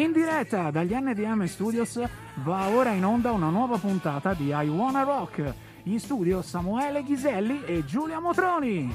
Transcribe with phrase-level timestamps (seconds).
[0.00, 2.00] In diretta dagli NDM Studios
[2.36, 5.52] va ora in onda una nuova puntata di I Wanna Rock.
[5.82, 8.90] In studio Samuele Ghiselli e Giulia Motroni.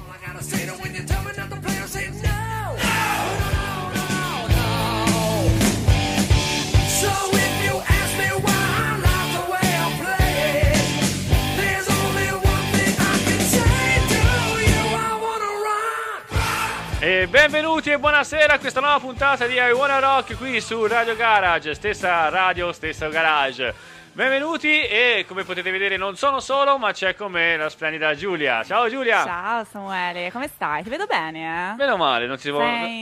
[17.05, 21.15] E benvenuti e buonasera a questa nuova puntata di I Wanna Rock qui su Radio
[21.15, 23.75] Garage, stessa radio, stesso garage.
[24.11, 28.63] Benvenuti e come potete vedere non sono solo, ma c'è con me la splendida Giulia.
[28.63, 29.23] Ciao Giulia!
[29.23, 30.81] Ciao Samuele, come stai?
[30.81, 31.75] Ti vedo bene, eh?
[31.75, 32.51] Meno male, non, Sei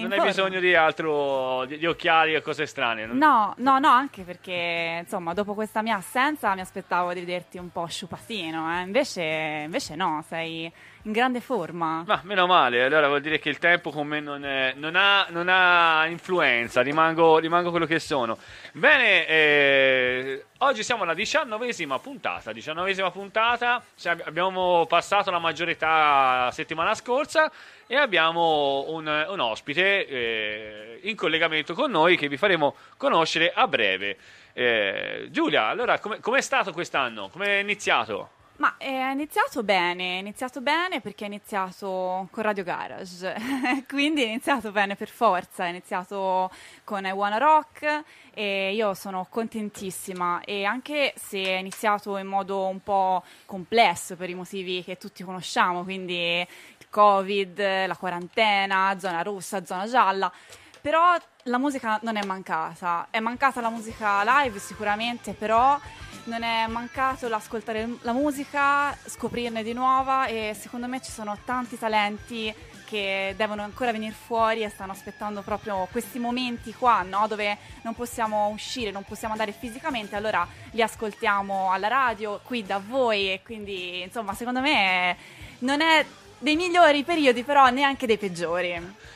[0.01, 3.05] non hai bisogno di altro, di, di occhiali e cose strane.
[3.05, 7.57] non- No, no, no, anche perché insomma, dopo questa mia assenza mi aspettavo di vederti
[7.57, 8.81] un po' sciupatino, eh?
[8.81, 9.21] invece,
[9.63, 10.69] invece no, sei
[11.03, 12.03] in grande forma.
[12.05, 15.25] Ma meno male, allora vuol dire che il tempo con me non, è- non ha,
[15.29, 18.37] non ha influenza, rimango, rimango quello che sono.
[18.71, 26.49] Bene, eh, oggi siamo alla diciannovesima puntata, diciannovesima puntata, ab- abbiamo passato la maggiore età
[26.51, 27.51] settimana scorsa
[27.85, 33.67] e abbiamo un, un ospite eh, in collegamento con noi che vi faremo conoscere a
[33.67, 34.17] breve.
[34.53, 37.27] Eh, Giulia, allora come com'è stato quest'anno?
[37.29, 38.29] Come è iniziato?
[38.57, 43.35] Ma è iniziato bene, è iniziato bene perché è iniziato con Radio Garage,
[43.89, 46.51] quindi è iniziato bene per forza, è iniziato
[46.83, 50.41] con I Wanna Rock e io sono contentissima.
[50.41, 55.23] E anche se è iniziato in modo un po' complesso per i motivi che tutti
[55.23, 60.31] conosciamo, quindi il Covid, la quarantena, zona rossa, zona gialla,
[60.79, 65.79] però la musica non è mancata, è mancata la musica live sicuramente, però
[66.25, 71.77] non è mancato l'ascoltare la musica, scoprirne di nuova e secondo me ci sono tanti
[71.77, 72.53] talenti
[72.85, 77.25] che devono ancora venire fuori e stanno aspettando proprio questi momenti qua, no?
[77.27, 82.79] dove non possiamo uscire, non possiamo andare fisicamente, allora li ascoltiamo alla radio, qui da
[82.85, 85.17] voi e quindi insomma secondo me
[85.59, 86.05] non è
[86.37, 89.11] dei migliori periodi però neanche dei peggiori.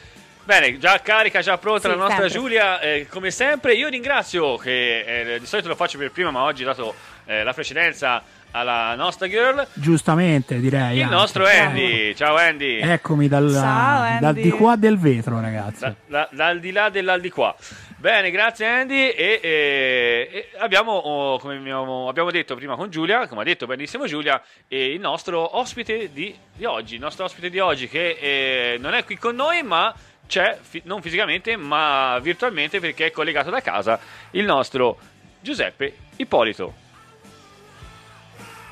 [0.48, 2.40] Bene, già carica, già pronta Sì, la nostra sempre.
[2.40, 3.74] Giulia, eh, come sempre.
[3.74, 7.44] Io ringrazio, che eh, di solito lo faccio per prima, ma oggi ho dato eh,
[7.44, 10.96] la precedenza alla nostra girl, Giustamente direi.
[10.96, 11.14] il anche.
[11.14, 12.16] nostro Andy.
[12.16, 12.80] Ciao Andy.
[12.80, 14.20] Eccomi dal, Ciao, Andy.
[14.22, 15.82] dal di qua del vetro, ragazzi.
[15.82, 17.54] Da- da- dal di là dell'al di qua.
[17.98, 19.10] Bene, grazie Andy.
[19.10, 23.66] E, e- e abbiamo, oh, come abbiamo, abbiamo detto prima con Giulia, come ha detto
[23.66, 26.94] benissimo Giulia, eh, il nostro ospite di, di oggi.
[26.96, 29.94] Il nostro ospite di oggi che eh, non è qui con noi, ma
[30.28, 34.00] c'è, non fisicamente, ma virtualmente perché è collegato da casa,
[34.32, 34.98] il nostro
[35.40, 36.86] Giuseppe Ippolito.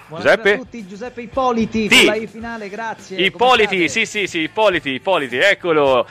[0.07, 0.53] Buonasera Giuseppe?
[0.53, 2.05] a tutti, Giuseppe Ippoliti Sì.
[2.05, 3.17] con finale, grazie.
[3.17, 6.07] Ippoliti, sì, sì, sì, Ippoliti, Ippoliti, eccolo.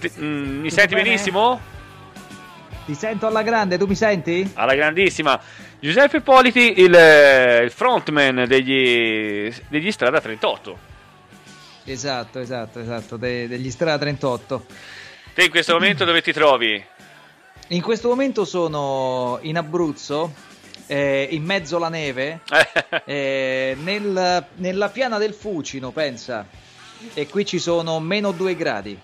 [0.00, 1.08] Ti- mm, mi senti bene?
[1.08, 1.60] benissimo?
[2.86, 4.50] Ti sento alla grande, tu mi senti?
[4.54, 5.40] alla grandissima
[5.78, 10.90] Giuseppe Ippoliti, il, eh, il frontman degli, degli Strada 38.
[11.84, 14.66] Esatto, esatto, esatto, de- degli Strada 38.
[15.34, 16.82] Te in questo momento dove ti trovi?
[17.68, 20.32] In questo momento sono in Abruzzo,
[20.86, 22.40] eh, in mezzo alla neve,
[23.04, 26.46] eh, nel- nella piana del Fucino, pensa.
[27.14, 28.96] E qui ci sono meno 2 gradi.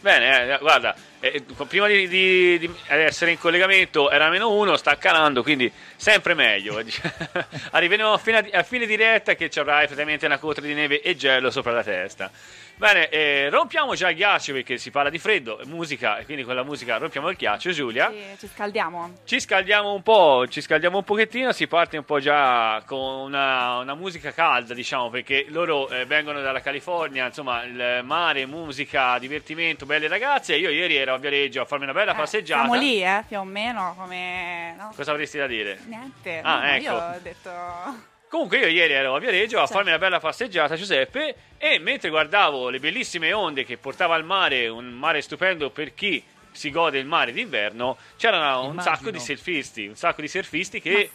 [0.00, 4.96] Bene, eh, guarda, eh, prima di, di- di essere in collegamento era meno uno, sta
[4.96, 5.70] calando, quindi
[6.00, 6.78] sempre meglio.
[6.78, 6.86] eh.
[7.72, 11.14] Arriveremo a fine, a fine diretta che ci avrai praticamente una cotra di neve e
[11.14, 12.30] gelo sopra la testa.
[12.76, 16.54] Bene, eh, rompiamo già il ghiaccio perché si parla di freddo, musica, e quindi con
[16.54, 18.10] la musica rompiamo il ghiaccio, Giulia.
[18.10, 19.16] Ci, ci scaldiamo.
[19.22, 23.80] Ci scaldiamo un po', ci scaldiamo un pochettino, si parte un po' già con una,
[23.80, 29.84] una musica calda, diciamo, perché loro eh, vengono dalla California, insomma, il mare, musica, divertimento,
[29.84, 30.56] belle ragazze.
[30.56, 32.62] Io ieri ero a Viareggio a farmi una bella Eh, passeggiata.
[32.62, 34.74] Siamo lì, eh, più o meno, come...
[34.78, 34.90] no?
[34.96, 35.78] Cosa avresti da dire?
[35.90, 36.82] Niente, Ah, no, ecco.
[36.84, 38.08] io ho detto...
[38.28, 39.72] Comunque io ieri ero a Viareggio a Certo.
[39.74, 44.68] farmi una bella passeggiata, Giuseppe, e mentre guardavo le bellissime onde che portava al mare,
[44.68, 46.22] un mare stupendo per chi
[46.52, 48.94] si gode il mare d'inverno, c'erano un Immagino.
[48.94, 51.10] sacco di surfisti, un sacco di surfisti che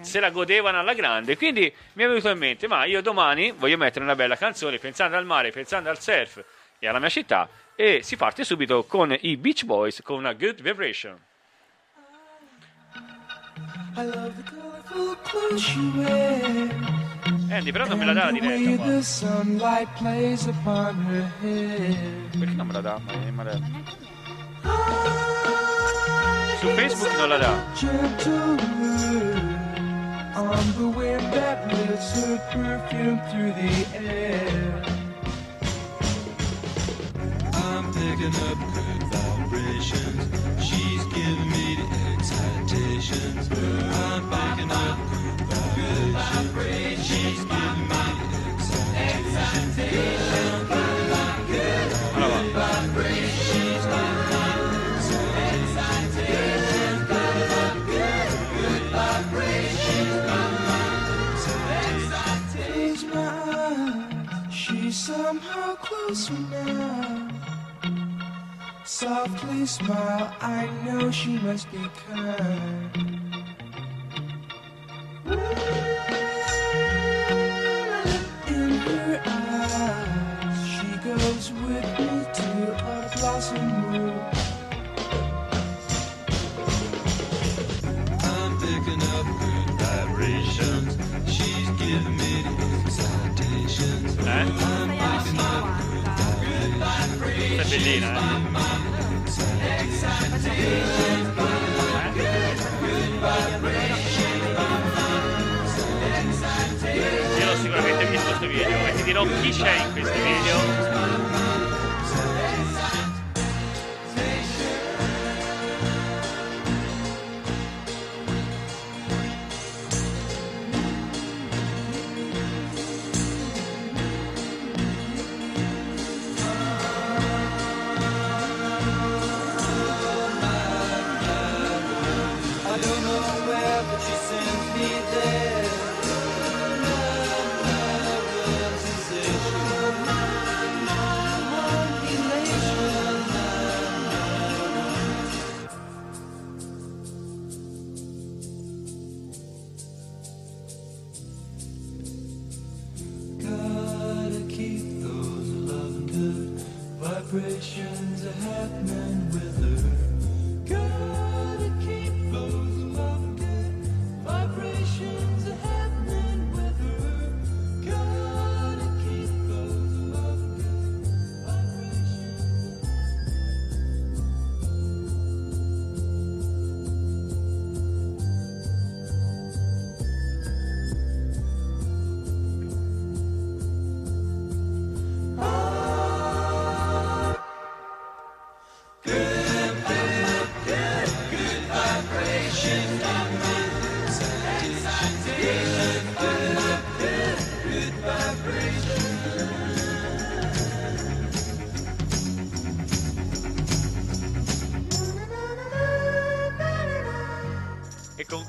[0.00, 1.36] se la godevano alla grande.
[1.36, 5.18] Quindi mi è venuto in mente, ma io domani voglio mettere una bella canzone pensando
[5.18, 6.42] al mare, pensando al surf
[6.78, 7.46] e alla mia città
[7.76, 11.18] e si parte subito con i Beach Boys con una Good Vibration.
[17.48, 18.92] Andy, però non me la dà la and the way diretta qua.
[18.92, 21.96] the sunlight plays upon her hair.
[22.38, 23.00] Perché non me la dà?
[23.32, 23.60] Ma la-
[26.58, 27.52] Su Facebook non la dà.
[30.36, 34.82] On the wind that lifts her perfume through the air.
[37.54, 40.26] I'm picking up good vibrations.
[40.60, 41.86] She's giving me the
[43.10, 43.48] excitations.
[43.50, 44.98] I'm picking up
[45.76, 47.06] good vibrations.
[47.06, 47.96] She's giving me
[48.30, 50.24] the excitations.
[52.14, 52.74] Allora va.
[62.74, 63.26] Close my
[64.48, 67.23] eyes, she's somehow closer now.
[69.04, 71.76] Softly smile, I know she must be
[72.08, 72.90] kind.
[78.48, 84.20] In her eyes, she goes with me to a blossom room.
[88.32, 90.92] I'm picking up good vibrations.
[91.30, 92.56] She's giving me the
[92.86, 94.16] excitations.
[94.26, 94.94] Eh?
[97.44, 98.53] Stai a 50.
[108.44, 110.93] Questo video e ti dirò chi c'è in questo video.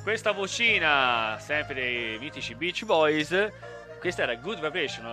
[0.06, 3.36] Questa vocina, sempre dei mitici Beach Boys,
[4.00, 5.04] questa era Good Vibration,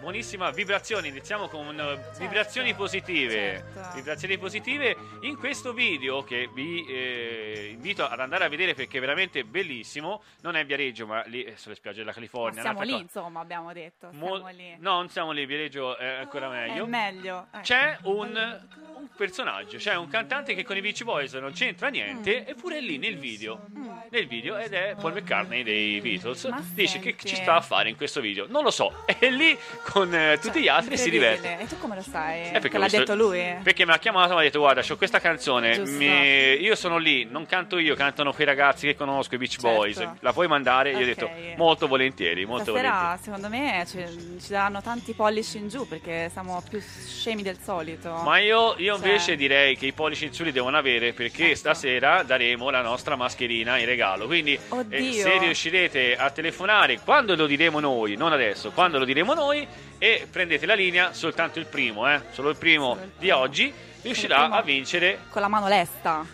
[0.00, 1.08] buonissima vibrazione.
[1.08, 3.64] Iniziamo con eh, vibrazioni positive.
[3.72, 3.94] certo.
[3.96, 9.00] Vibrazioni positive in questo video che vi eh, invito ad andare a vedere perché è
[9.00, 10.22] veramente bellissimo.
[10.42, 12.60] Non è Viareggio, ma lì eh, sulle spiagge della Ma California.
[12.62, 13.18] siamo un'altra lì, cosa.
[13.20, 14.08] insomma, abbiamo detto.
[14.10, 14.76] Siamo lì.
[14.78, 16.84] No, non siamo lì, Viareggio è ancora meglio.
[16.84, 17.46] È meglio.
[17.50, 17.62] ecco.
[17.62, 18.60] C'è un,
[18.96, 22.80] un personaggio, c'è un cantante che con i Beach Boys non c'entra niente, eppure è
[22.80, 23.66] lì nel video.
[24.10, 26.44] Nel video ed è Paul McCartney dei Beatles.
[26.46, 27.26] Ma Dice che senti.
[27.28, 28.46] ci sta a fare in questo video.
[28.48, 29.56] Non lo so, è lì
[29.90, 31.58] con eh, tutti gli altri si diverte.
[31.58, 32.50] E tu come lo sai?
[32.52, 33.56] Eh, perché l'ha ho visto- detto lui?
[33.62, 35.78] Perché mi ha chiamato e mi ha detto: Guarda, c'ho questa canzone.
[35.78, 39.68] Mi- Io sono lì, non canto io, cantano quei ragazzi che conosco, i Beach Certo.
[39.68, 40.08] Boys.
[40.20, 40.90] La puoi mandare?
[40.92, 43.22] Io ho detto molto volentieri, molto Stasera, volentieri.
[43.22, 48.12] secondo me, ci, ci daranno tanti pollici in giù perché siamo più scemi del solito.
[48.24, 51.46] Ma io, io Cioè- invece direi che i pollici in su li devono avere perché
[51.48, 51.56] Ecco.
[51.56, 54.26] stasera daremo la nostra mascherina in regalo.
[54.26, 54.58] Quindi
[54.90, 59.66] eh, se riuscirete a telefonare quando lo diremo noi, non adesso, quando lo diremo noi
[59.98, 63.72] e prendete la linea, soltanto il primo, eh, solo il primo di oggi
[64.02, 65.20] riuscirà a vincere.
[65.28, 66.24] Con la mano lesta.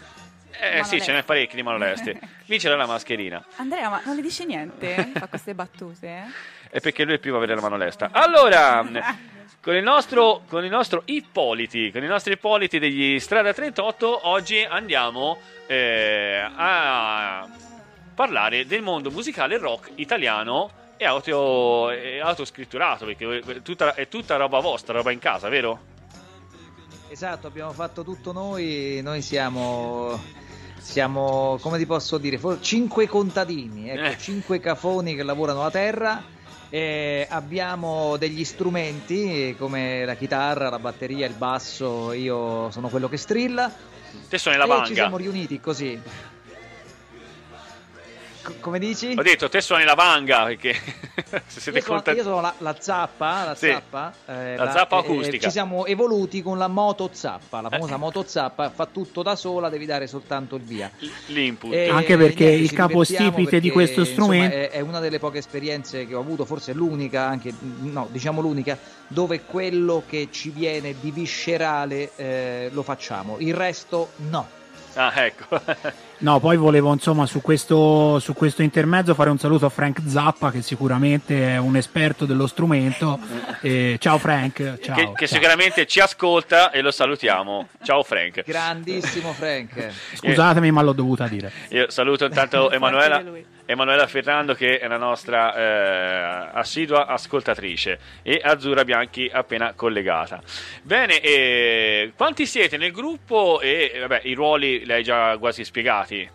[0.59, 2.19] Eh Mano sì, ce n'è parecchi di mano leste.
[2.47, 3.45] Vincerà la mascherina.
[3.57, 5.11] Andrea, ma non le dici niente?
[5.19, 6.31] Fa queste battute?
[6.71, 8.11] È perché lui è il primo a avere la mano lesta.
[8.12, 8.87] Allora,
[9.61, 14.62] con il nostro, con il nostro Ippoliti, con i nostri Ippoliti degli Strada 38, oggi
[14.62, 17.49] andiamo eh, a
[18.15, 24.37] parlare del mondo musicale rock italiano e, auto, e autoscritturato, perché è tutta, è tutta
[24.37, 25.95] roba vostra, roba in casa, vero?
[27.09, 30.21] Esatto, abbiamo fatto tutto noi, noi siamo,
[30.79, 34.19] siamo come ti posso dire, cinque contadini, ecco, Eh.
[34.19, 36.23] cinque cafoni che lavorano la terra,
[36.69, 43.17] e abbiamo degli strumenti come la chitarra, la batteria, il basso, io sono quello che
[43.17, 43.73] strilla
[44.29, 46.00] Te sono la e ci siamo riuniti così.
[48.47, 49.12] Co- come dici?
[49.19, 50.73] Ho detto, te suoni la vanga perché
[51.47, 52.19] se siete Io sono, contenti.
[52.21, 53.67] io sono la, la zappa, la Sì.
[53.71, 55.47] zappa, eh, La zappa eh, acustica.
[55.47, 59.69] ci siamo evoluti con la moto zappa, la famosa moto zappa, fa tutto da sola,
[59.69, 60.88] devi dare soltanto il via.
[61.26, 61.73] L'input.
[61.73, 65.19] E Anche perché niente, il capostipite di questo perché, insomma, strumento- è, è una delle
[65.19, 70.50] poche esperienze che ho avuto, forse l'unica, anche no, diciamo l'unica, dove quello che ci
[70.50, 74.49] viene di viscerale eh, lo facciamo, il resto no.
[74.97, 75.61] Ah, ecco.
[76.19, 80.50] No, poi volevo insomma su questo, su questo intermezzo fare un saluto a Frank Zappa
[80.50, 83.19] che sicuramente è un esperto dello strumento.
[83.61, 84.97] E ciao Frank, ciao.
[84.97, 85.37] che, che ciao.
[85.37, 87.69] sicuramente ci ascolta e lo salutiamo.
[87.83, 88.45] Ciao Frank.
[88.47, 89.93] Grandissimo Frank.
[90.15, 91.53] Scusatemi, ma l'ho dovuta dire.
[91.69, 93.23] Io saluto intanto Emanuela.
[93.67, 100.41] Emanuela Fernando che è la nostra eh, assidua ascoltatrice e Azzurra Bianchi appena collegata.
[100.83, 106.31] Bene, e quanti siete nel gruppo e vabbè, i ruoli li hai già quasi spiegati.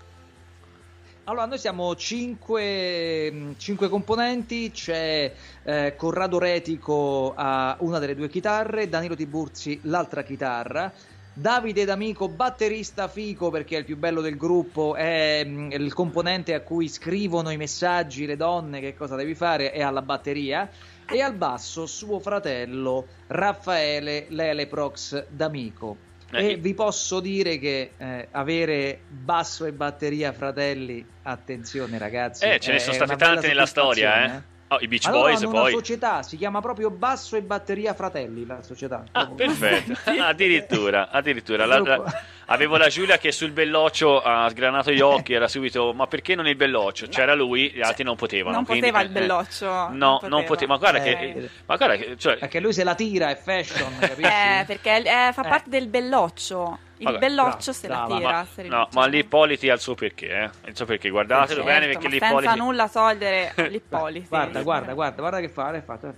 [1.26, 5.32] Allora, noi siamo cinque, mh, cinque componenti, c'è
[5.64, 10.92] eh, Corrado Retico a una delle due chitarre, Danilo Tiburzi l'altra chitarra,
[11.34, 16.54] Davide D'Amico batterista fico perché è il più bello del gruppo, è mh, il componente
[16.54, 20.70] a cui scrivono i messaggi le donne che cosa devi fare, è alla batteria
[21.10, 25.98] e al basso suo fratello Raffaele Leleprox D'Amico.
[26.32, 32.60] Eh, E vi posso dire che eh, avere basso e batteria fratelli, attenzione ragazzi, Eh,
[32.60, 34.42] ce ne sono state tante nella storia, eh.
[34.74, 35.72] Oh, I Beach Allora, Boys poi.
[35.74, 39.04] società, si chiama proprio Basso e Batteria Fratelli, la società.
[39.12, 39.94] Ah, perfetto.
[40.22, 41.66] addirittura, addirittura.
[41.66, 46.08] La- la- avevo la Giulia che sul belloccio ha sgranato gli occhi, era subito, ma
[46.08, 47.08] perché non il belloccio?
[47.08, 48.56] C'era lui, gli altri non potevano.
[48.56, 50.46] Non quindi, poteva il eh, belloccio, No, non non poteva.
[50.46, 50.72] poteva.
[50.74, 51.34] Ma guarda Eh.
[51.34, 51.50] che...
[51.66, 52.18] Ma guarda che...
[52.18, 54.22] Cioè, Perché lui se la tira, è fashion, capisci?
[54.22, 55.50] Eh, perché eh, fa Eh.
[55.50, 56.80] parte del belloccio.
[57.01, 58.31] Il Vabbè, belloccio brava, se la brava, tira.
[58.31, 60.50] ma, se no, ma l'Ippoliti ha il suo perché, eh?
[60.67, 62.48] Il suo perché, guardatelo Certo, bene perché l'Ippoliti...
[62.48, 64.27] senza nulla togliere l'Ippoliti.
[64.27, 66.13] Guarda, guarda, guarda, guarda che fa, fatto.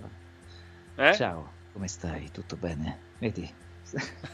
[0.96, 1.14] Eh?
[1.14, 2.30] Ciao, come stai?
[2.30, 2.98] Tutto bene?
[3.18, 3.50] Vedi?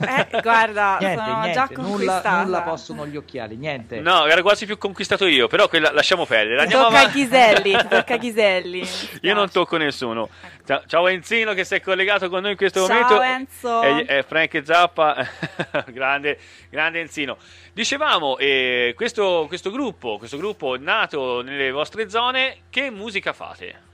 [0.00, 2.42] Eh, guarda, niente, sono niente, già nulla, conquistata.
[2.42, 4.00] nulla possono gli occhiali, niente.
[4.00, 6.62] No, era quasi più conquistato io, però quella lasciamo perdere.
[6.62, 7.20] Andiamo Tocca a avanti.
[7.20, 8.88] Ghiselli, tocca a Ghiselli.
[9.22, 10.28] Io non tocco nessuno.
[10.64, 13.22] Ciao, ciao Enzino che sei collegato con noi in questo Ciao, momento.
[13.22, 13.82] Enzo.
[13.82, 15.26] E, e Frank Zappa,
[15.88, 16.38] grande,
[16.70, 17.36] grande Enzino.
[17.72, 23.88] Dicevamo, eh, questo, questo gruppo, questo gruppo nato nelle vostre zone, che musica fate?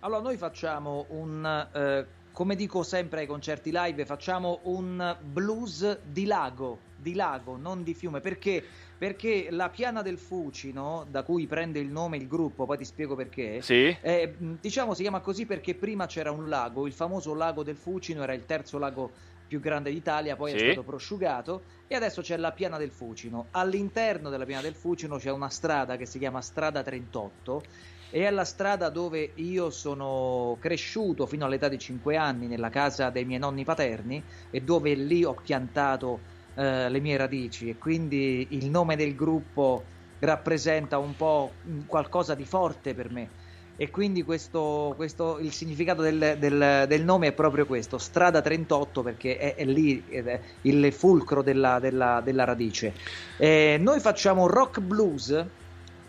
[0.00, 2.06] Allora, noi facciamo un, eh,
[2.40, 7.92] come dico sempre ai concerti live, facciamo un blues di lago, di lago, non di
[7.92, 8.20] fiume.
[8.20, 8.64] Perché?
[8.96, 13.14] Perché la piana del Fucino, da cui prende il nome il gruppo, poi ti spiego
[13.14, 13.60] perché.
[13.60, 13.94] Sì?
[14.00, 18.22] eh, diciamo si chiama così perché prima c'era un lago, il famoso lago del Fucino,
[18.22, 19.14] era il terzo lago
[19.46, 20.56] più grande d'Italia, poi Sì.
[20.56, 23.48] è stato prosciugato e adesso c'è la piana del Fucino.
[23.50, 27.64] All'interno della piana del Fucino c'è una strada che si chiama Strada 38
[28.10, 33.24] e la strada dove io sono cresciuto fino all'età di 5 anni nella casa dei
[33.24, 38.68] miei nonni paterni e dove lì ho piantato eh, le mie radici e quindi il
[38.70, 43.32] nome del gruppo rappresenta un po' mm, qualcosa di forte per me
[43.76, 49.02] e quindi questo, questo- il significato del, del- del nome è proprio questo, Strada 38
[49.02, 52.94] perché è, è lì è il fulcro della, della- della radice.
[53.38, 55.50] Eh, noi facciamo rock blues,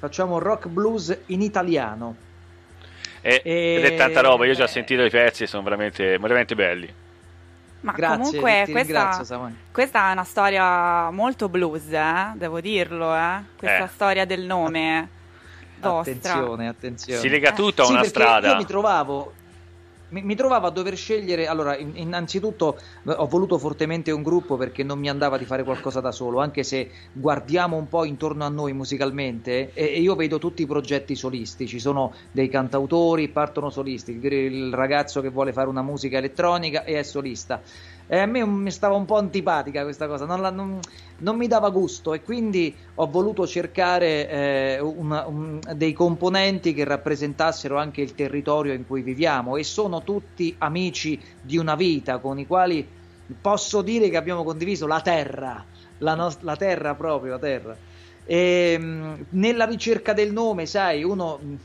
[0.02, 2.16] facciamo rock blues in italiano.
[3.22, 6.56] E- E- Ed è tanta roba, io ho già sentito i pezzi, sono veramente, veramente
[6.56, 6.92] belli.
[7.82, 9.24] Ma Grazie, comunque ti questa,
[9.72, 12.32] questa è una storia molto blues, eh?
[12.34, 13.42] devo dirlo, eh?
[13.56, 13.90] questa Eh.
[13.90, 15.08] storia del nome
[15.80, 16.00] vostra.
[16.14, 17.20] Attenzione, attenzione.
[17.20, 18.50] Si lega tutto a Sì, una strada.
[18.50, 19.34] Io mi trovavo,
[20.12, 21.48] mi, mi trovavo a dover scegliere.
[21.48, 25.64] Allora, in- innanzitutto eh, ho voluto fortemente un gruppo perché non mi andava di fare
[25.64, 30.16] qualcosa da solo, anche se guardiamo un po' intorno a noi musicalmente e, e io
[30.16, 31.68] vedo tutti i progetti solisti.
[31.68, 34.12] Ci sono dei cantautori, partono solisti.
[34.12, 37.62] Il, il ragazzo che vuole fare una musica elettronica e è solista.
[38.14, 40.80] E a me mi stava un po' antipatica questa cosa, non, la- non-
[41.20, 46.84] non mi dava gusto e quindi ho voluto cercare eh, una- un- dei componenti che
[46.84, 52.38] rappresentassero anche il territorio in cui viviamo e sono tutti amici di una vita con
[52.38, 52.92] i quali
[53.40, 55.66] posso dire che abbiamo condiviso la terra,
[56.00, 57.80] la, nos- la terra proprio, la terra.
[58.24, 61.58] E, mh, nella ricerca del nome, sai, uno eh,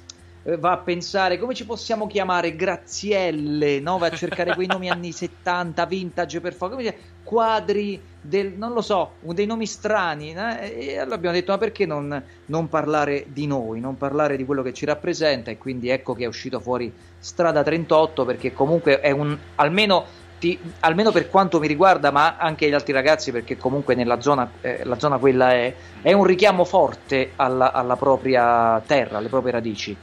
[0.55, 3.99] va a pensare come ci possiamo chiamare Grazielle, no?
[3.99, 6.95] va a cercare quei nomi anni 70, vintage per chiama?
[7.25, 10.33] quadri del non lo so, dei nomi strani.
[10.33, 10.75] eh?
[10.79, 14.63] E allora abbiamo detto: ma perché non, non parlare di noi, non parlare di quello
[14.63, 15.51] che ci rappresenta?
[15.51, 20.07] E quindi ecco che è uscito fuori Strada 38, perché comunque è un almeno
[20.39, 24.51] ti- almeno per quanto mi riguarda, ma anche gli altri ragazzi, perché comunque nella zona,
[24.61, 29.53] eh, la zona quella è, è un richiamo forte alla, alla propria terra, alle proprie
[29.53, 29.97] radici.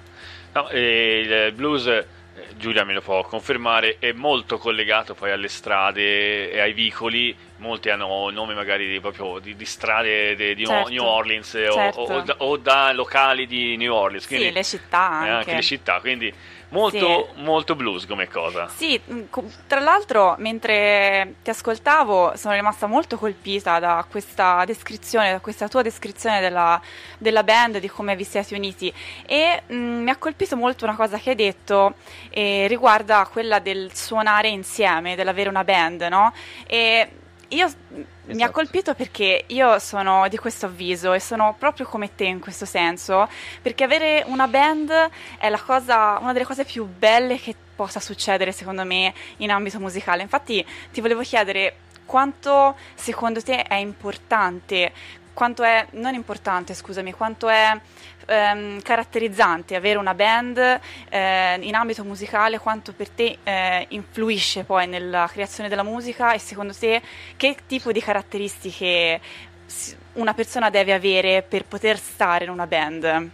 [0.56, 2.08] No, eh, il blues, eh,
[2.58, 7.36] Giulia me lo può confermare, è molto collegato poi alle strade e ai vicoli.
[7.58, 10.90] Molti hanno nome magari di, proprio di, di strade de- di Certo.
[10.92, 12.00] New Orleans eh, o- Certo.
[12.02, 14.28] o, da, o da locali di New Orleans.
[14.28, 15.56] Quindi, Sì, le città eh, anche.
[15.56, 16.32] le città, quindi
[16.74, 18.68] molto, molto blues come cosa.
[18.68, 19.00] Sì,
[19.30, 25.68] co- tra l'altro mentre ti ascoltavo sono rimasta molto colpita da questa descrizione, da questa
[25.68, 26.82] tua descrizione della,
[27.18, 28.94] della band, di come vi siete uniti
[29.26, 31.94] e mh, mi ha colpito molto una cosa che hai detto
[32.30, 36.34] eh, riguarda quella del suonare insieme, dell'avere una band, no?
[36.68, 37.10] E
[37.54, 38.52] io mi ha Esatto.
[38.52, 43.28] colpito perché io sono di questo avviso e sono proprio come te in questo senso,
[43.62, 48.52] perché avere una band è la cosa, una delle cose più belle che possa succedere
[48.52, 50.22] secondo me in ambito musicale.
[50.22, 54.92] Infatti ti volevo chiedere quanto secondo te è importante,
[55.34, 57.78] quanto è, non importante scusami, quanto è
[58.26, 60.58] ehm, caratterizzante avere una band
[61.10, 66.40] eh, in ambito musicale, quanto per te eh, influisce poi nella creazione della musica e
[66.40, 67.02] secondo te
[67.36, 69.20] che tipo di caratteristiche
[70.14, 73.32] una persona deve avere per poter stare in una band?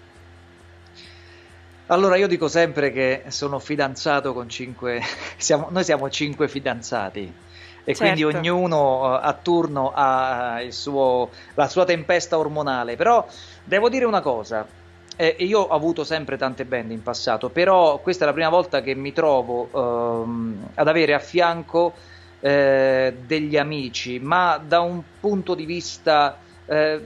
[1.91, 5.01] Allora io dico sempre che sono fidanzato con cinque,
[5.37, 7.23] siamo- noi siamo cinque fidanzati
[7.83, 7.97] e Certo.
[7.97, 13.27] quindi ognuno eh, a turno ha il suo- la sua tempesta ormonale, però
[13.63, 14.71] devo dire una cosa,
[15.21, 18.79] eh, io ho avuto sempre tante band in passato, però questa è la prima volta
[18.81, 19.69] che mi trovo
[20.23, 21.97] ehm, ad avere a fianco
[22.39, 27.05] eh, degli amici, ma da un punto di vista eh,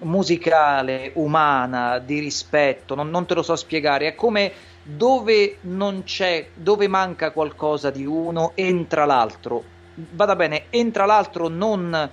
[0.00, 4.52] musicale, umana, di rispetto, non, non te lo so spiegare, è come
[4.82, 9.72] dove non c'è, dove manca qualcosa di uno, entra l'altro.
[9.92, 12.10] Vada bene, entra l'altro non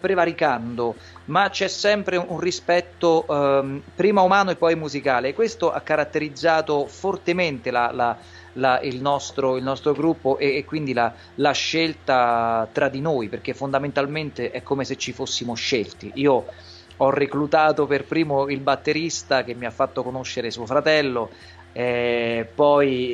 [0.00, 0.98] prevaricando,
[1.28, 5.32] ma c'è sempre un rispetto ehm, prima umano e poi musicale.
[5.34, 8.18] Questo ha caratterizzato fortemente la- la-
[8.54, 11.14] la- il, nostro, il nostro gruppo e, e quindi la,
[11.52, 16.12] scelta tra di noi, perché fondamentalmente è come se ci fossimo scelti.
[16.14, 16.46] Io
[17.00, 21.30] ho reclutato per primo il batterista che mi ha fatto conoscere suo fratello,
[21.70, 23.12] eh, poi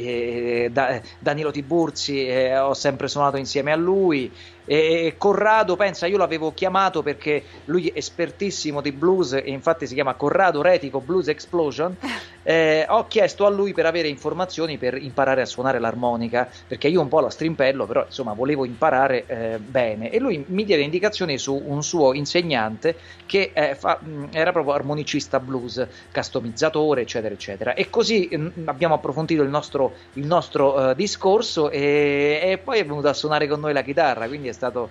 [0.65, 4.35] eh, Da- Danilo Tiburzi, eh, ho sempre suonato insieme a lui.
[4.67, 9.95] E Corrado, pensa, io l'avevo chiamato perché lui è espertissimo di blues e infatti si
[9.95, 11.97] chiama Corrado Retico Blues Explosion.
[12.47, 17.01] Eh, ho chiesto a lui per avere informazioni per imparare a suonare l'armonica perché io
[17.01, 20.11] un po' la strimpello, però insomma volevo imparare eh, bene.
[20.11, 24.75] E lui mi diede indicazioni su un suo insegnante che eh, fa- mh, era proprio
[24.75, 27.75] armonicista blues, customizzatore, eccetera, eccetera.
[27.75, 32.85] E così mh, abbiamo approfondito il nostro, il nostro eh, discorso e, e poi è
[32.87, 34.91] venuto a suonare con noi la chitarra, quindi è stato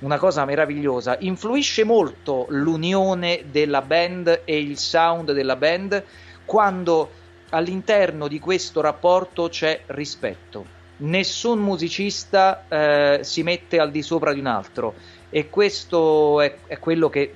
[0.00, 1.16] una cosa meravigliosa.
[1.20, 6.04] Influisce molto l'unione della band e il sound della band
[6.44, 7.10] quando
[7.50, 10.72] all'interno di questo rapporto c'è rispetto.
[10.96, 14.94] Nessun musicista eh, si mette al di sopra di un altro
[15.30, 17.32] e questo è, è quello che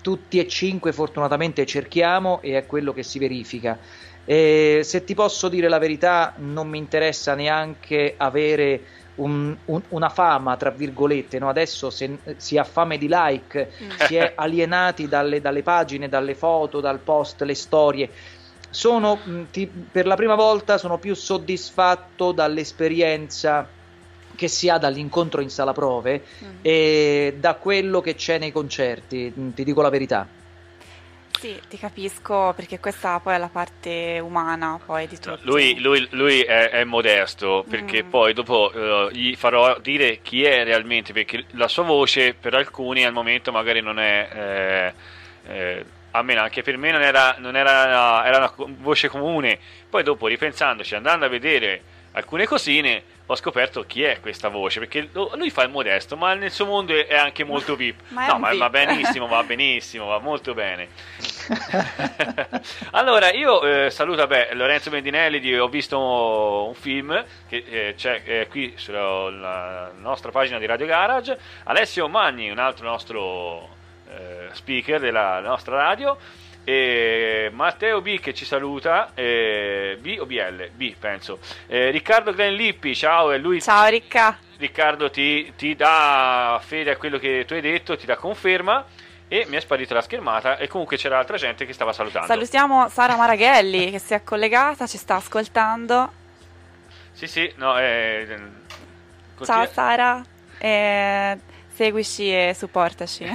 [0.00, 3.78] tutti e cinque fortunatamente cerchiamo e è quello che si verifica.
[4.24, 8.80] E se ti posso dire la verità, non mi interessa neanche avere
[9.14, 11.38] un- un- una fama, tra virgolette.
[11.38, 11.48] no?
[11.48, 16.80] Adesso se si ha fame di like, si è alienati dalle, dalle pagine, dalle foto,
[16.80, 18.10] dal post, le storie.
[18.72, 23.74] Sono, mh, ti- per la prima volta sono più soddisfatto dall'esperienza
[24.36, 26.58] che si ha dall'incontro in sala prove Mm.
[26.62, 30.32] e da quello che c'è nei concerti, mh, ti dico la verità.
[31.40, 35.38] Sì, ti capisco perché questa poi è la parte umana poi di tutto.
[35.44, 38.10] Lui, lui- lui è, è modesto perché Mm.
[38.10, 43.06] poi dopo eh, gli farò dire chi è realmente perché la sua voce per alcuni
[43.06, 44.92] al momento magari non è
[45.46, 50.02] eh, eh, almeno anche per me non era, non era, era una voce comune poi
[50.02, 51.80] dopo ripensandoci andando a vedere
[52.12, 56.50] alcune cosine ho scoperto chi è questa voce perché lui fa il modesto ma nel
[56.50, 60.52] suo mondo è- anche molto VIP Ma no ma va benissimo va benissimo va molto
[60.52, 60.88] bene.
[62.92, 65.98] Allora, io eh, saluto vabbè, Lorenzo Bendinelli, di- ho visto
[66.66, 72.50] un film che eh, c'è eh, qui sulla nostra pagina di Radio Garage, Alessio Magni,
[72.50, 73.68] un altro nostro
[74.08, 76.16] eh, speaker della nostra radio,
[76.64, 80.70] e Matteo B che ci saluta, eh, B o BL?
[80.74, 84.38] B penso, Eh, Riccardo Glenlippi, ciao, e lui Ciao Ricca.
[84.58, 88.84] Riccardo ti, ti dà fede a quello che tu hai detto, ti dà conferma
[89.26, 92.26] e mi è sparita la schermata e comunque c'era altra gente che stava salutando.
[92.26, 96.12] Salutiamo Sara Maraghelli che si è collegata, ci sta ascoltando.
[97.12, 98.26] Sì, sì, no, eh,
[99.42, 100.22] Ciao Sara,
[100.58, 101.38] eh,
[101.84, 103.24] seguici e supportaci.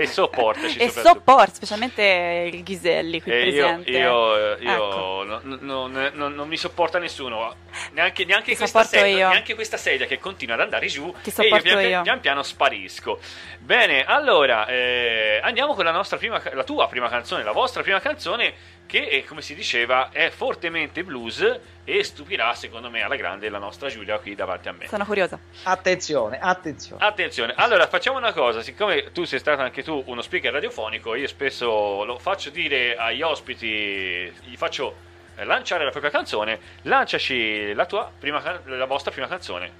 [0.00, 3.90] e sopportaci e support, specialmente il Ghiselli qui io, presente.
[3.90, 5.24] io, io Ecco.
[5.26, 7.54] no- no- non- non- non mi sopporta nessuno,
[7.92, 9.28] neanche, neanche questa sedia, io.
[9.28, 12.02] neanche questa sedia che continua ad andare giù Ti e io sopporto pian, io.
[12.02, 13.18] pian piano sparisco.
[13.58, 18.00] Bene, allora eh, andiamo con la nostra prima, la tua prima canzone, la vostra prima
[18.00, 18.54] canzone
[18.92, 23.56] che eh, come si diceva è fortemente blues e stupirà secondo me alla grande la
[23.56, 24.86] nostra Giulia qui davanti a me.
[24.86, 25.38] Sono curiosa.
[25.62, 27.02] Attenzione, attenzione.
[27.02, 31.26] Attenzione, allora facciamo una cosa, siccome tu sei stato anche tu uno speaker radiofonico, io
[31.26, 34.94] spesso lo faccio dire agli ospiti, gli faccio
[35.36, 39.72] eh, lanciare la propria canzone, lanciaci la tua prima la vostra prima canzone.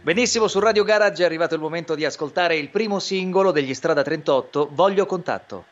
[0.00, 4.02] Benissimo, su Radio Garage è arrivato il momento di ascoltare il primo singolo degli Strada
[4.02, 5.66] 38, Voglio contatto.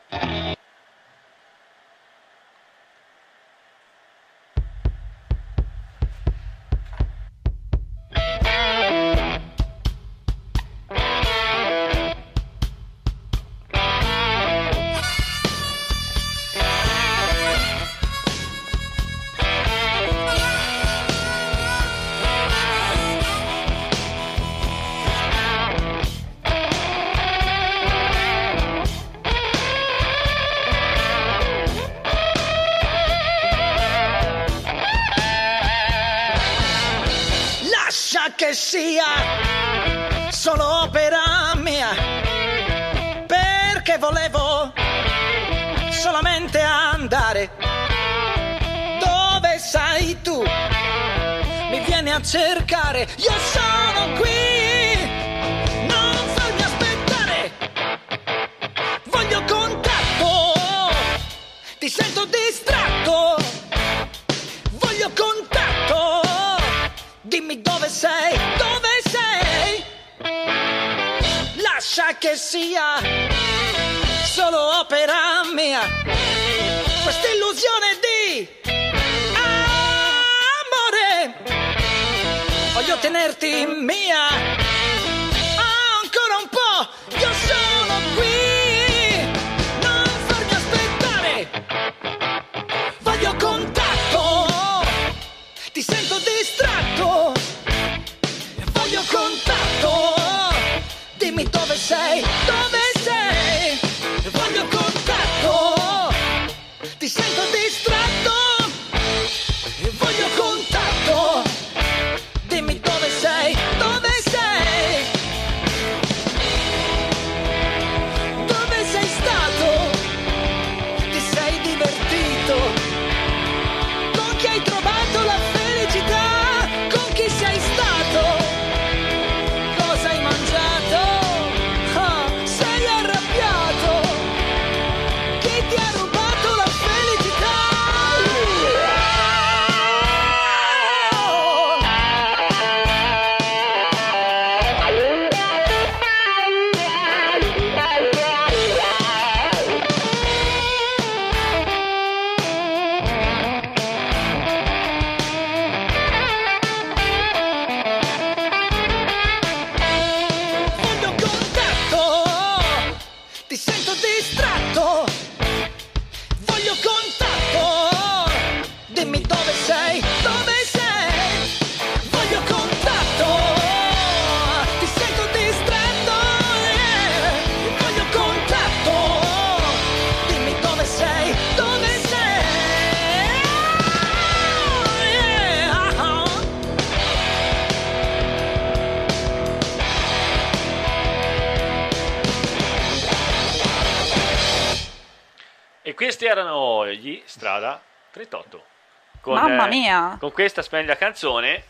[199.63, 200.17] Mamma eh, mia.
[200.19, 201.63] con questa splendida canzone.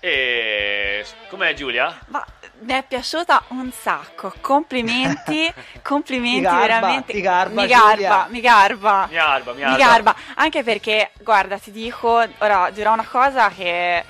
[0.00, 1.98] E com'è Giulia?
[2.06, 2.24] Ma
[2.60, 4.32] mi è piaciuta un sacco.
[4.40, 7.12] Complimenti, complimenti Ti garba, veramente.
[7.12, 9.06] ti garba, mi garba, mi garba.
[9.10, 9.76] Mi arba, mi Mi arba.
[9.76, 14.04] garba, anche perché, guarda, ti dico, ora dirò una cosa che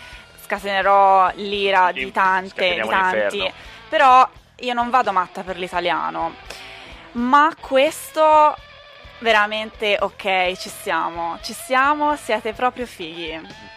[0.44, 3.53] scatenerò l'ira di tante, di tanti, l'inferno.
[3.88, 6.35] però io non vado matta per l'italiano,
[7.12, 8.55] ma questo
[9.18, 13.67] veramente ok, ci siamo, ci siamo, siete proprio fighi.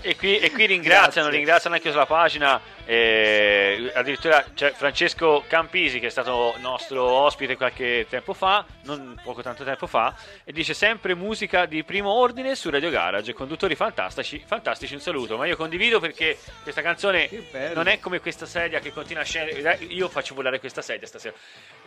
[0.00, 6.06] E qui, e qui ringraziano, ringraziano anche sulla pagina, eh, addirittura c'è Francesco Campisi che
[6.06, 11.14] è stato nostro ospite qualche tempo fa, non poco tanto tempo fa, e dice sempre
[11.14, 15.98] musica di primo ordine su Radio Garage, conduttori fantastici, fantastici un saluto, ma io condivido
[15.98, 17.28] perché questa canzone
[17.74, 21.34] non è come questa sedia che continua a scendere, io faccio volare questa sedia stasera,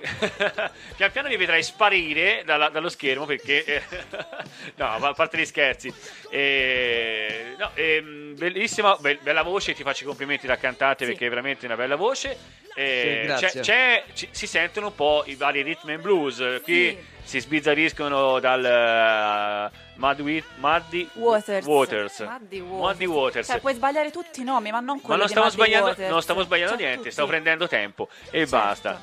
[0.98, 3.84] pian piano mi vedrai sparire dalla- dallo schermo perché,
[4.76, 5.94] no, a parte gli scherzi,
[6.30, 7.11] eh,
[7.58, 11.12] no, ehm, bellissima, be- bella voce, ti faccio i complimenti da cantante Sì.
[11.12, 12.38] perché è veramente una bella voce.
[12.74, 13.48] Eh, Sì, grazie.
[13.50, 16.38] c'è- c'è- ci- si sentono un po' i vari rhythm and blues.
[16.64, 16.98] Qui Sì.
[17.24, 21.66] si sbizzariscono dal eh, Muddy, Muddy Waters.
[21.66, 22.20] Waters.
[22.20, 22.88] Muddy Waters.
[22.92, 23.48] Muddy Waters.
[23.48, 25.88] Cioè, puoi sbagliare tutti i nomi, ma non Ma quello non di stavo, Muddy sbagliando,
[25.90, 26.10] Waters.
[26.10, 27.12] non stavo sbagliando Cioè, niente, tutti.
[27.12, 28.50] stavo prendendo tempo e Certo.
[28.58, 29.02] basta.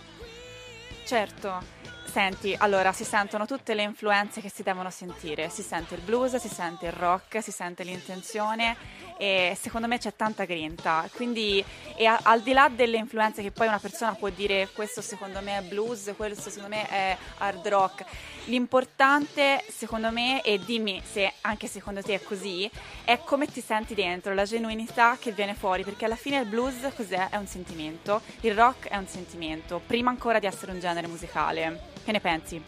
[1.04, 1.62] Certo.
[2.10, 5.50] Senti, allora si sentono tutte le influenze che si devono sentire.
[5.50, 8.76] Si sente il blues, si sente il rock, si sente l'intenzione
[9.18, 11.08] e secondo me c'è tanta grinta.
[11.12, 11.62] Quindi,
[12.06, 15.58] a- al di là delle influenze che poi una persona può dire questo secondo me
[15.58, 18.04] è blues, questo secondo me è hard rock,
[18.46, 22.70] l'importante secondo me, e dimmi se anche secondo te è così,
[23.04, 26.76] è come ti senti dentro, la genuinità che viene fuori, perché alla fine il blues
[26.94, 27.28] cos'è?
[27.28, 31.96] È un sentimento, il rock è un sentimento, prima ancora di essere un genere musicale.
[32.04, 32.62] Che ne pensi?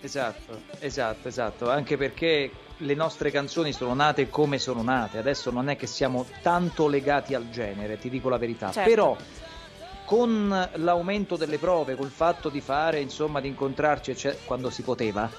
[0.00, 5.68] Esatto, esatto, esatto, anche perché le nostre canzoni sono nate come sono nate, adesso non
[5.68, 8.88] è che siamo tanto legati al genere, ti dico la verità, Certo.
[8.88, 9.16] però
[10.04, 15.30] con l'aumento delle prove, col fatto di fare, insomma, di incontrarci ecce- quando si poteva,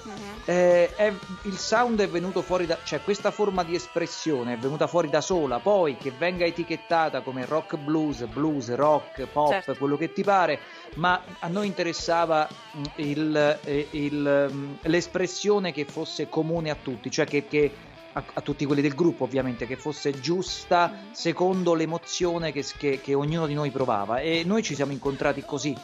[0.44, 4.86] eh, è- il sound è venuto fuori da, cioè questa forma di espressione è venuta
[4.86, 9.76] fuori da sola, poi che venga etichettata come rock blues, blues, rock, pop, Certo.
[9.76, 10.58] quello che ti pare,
[10.96, 17.10] ma a noi interessava mh, il- eh, il, mh, l'espressione che fosse comune a tutti,
[17.10, 17.72] cioè che, che-
[18.16, 23.14] a, a tutti quelli del gruppo ovviamente, che fosse giusta secondo l'emozione che, che- che
[23.14, 25.76] ognuno di noi provava e noi ci siamo incontrati così.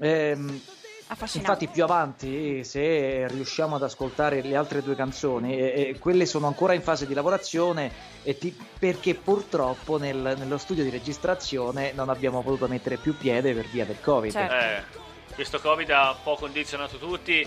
[0.00, 0.60] Ehm.
[1.34, 6.72] Infatti più avanti, se riusciamo ad ascoltare le altre due canzoni, eh, quelle sono ancora
[6.72, 7.92] in fase di lavorazione
[8.24, 13.54] e ti- perché purtroppo nel- nello studio di registrazione non abbiamo potuto mettere più piede
[13.54, 14.32] per via del Covid.
[14.32, 14.54] Certo.
[15.32, 17.46] Eh, questo Covid ha un po' condizionato tutti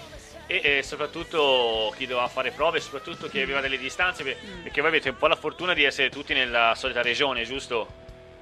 [0.51, 4.63] e, e soprattutto chi doveva fare prove, soprattutto chi aveva delle distanze, Mm.
[4.63, 7.87] perché voi avete un po' la fortuna di essere tutti nella solita regione, giusto?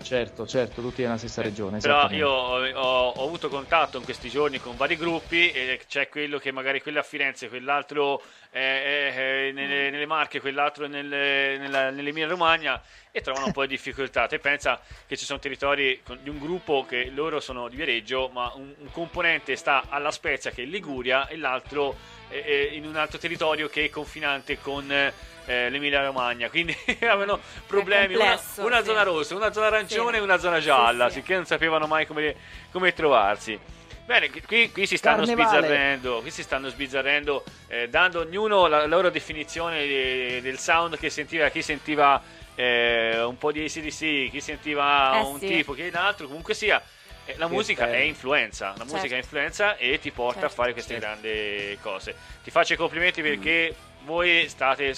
[0.02, 1.80] Certo, certo, tutti nella stessa regione.
[1.80, 6.08] Però io ho, ho- ho avuto contatto in questi giorni con vari gruppi e c'è
[6.08, 10.88] quello che magari quello a Firenze, quell'altro è, è- è nelle, nelle Marche, quell'altro è
[10.88, 12.82] nelle- nella- nell'Emilia Romagna
[13.12, 14.28] e trovano un po' di difficoltà.
[14.28, 18.30] Te pensa che ci sono territori con- di un gruppo che loro sono di Viareggio,
[18.32, 21.96] ma un, un componente sta alla Spezia che è in Liguria e l'altro
[22.30, 25.12] è in un altro territorio che è confinante con
[25.48, 26.50] eh, l'Emilia Romagna.
[26.50, 28.14] Quindi avevano problemi.
[28.16, 28.86] Una, complesso, una sì.
[28.86, 30.18] zona rossa, una zona arancione Sì.
[30.18, 31.20] e una zona gialla, Sì, sì.
[31.22, 32.36] sicché non sapevano mai come,
[32.72, 33.60] come trovarsi.
[34.06, 35.50] Bene, qui, qui si stanno Carnevale.
[35.58, 41.10] sbizzarrendo, qui si stanno sbizzarrendo, eh, dando ognuno la loro definizione di- del sound che
[41.10, 42.22] sentiva, chi sentiva
[42.56, 45.48] eh, un po' di ACDC, chi sentiva Eh, un sì.
[45.48, 46.82] tipo, chi un altro, comunque sia.
[47.26, 49.14] eh, la musica è influenza, la musica Certo.
[49.16, 50.56] è influenza e ti porta a Certo.
[50.56, 51.06] fare queste Certo.
[51.06, 52.16] grandi cose.
[52.44, 54.96] Ti faccio i complimenti perché voi state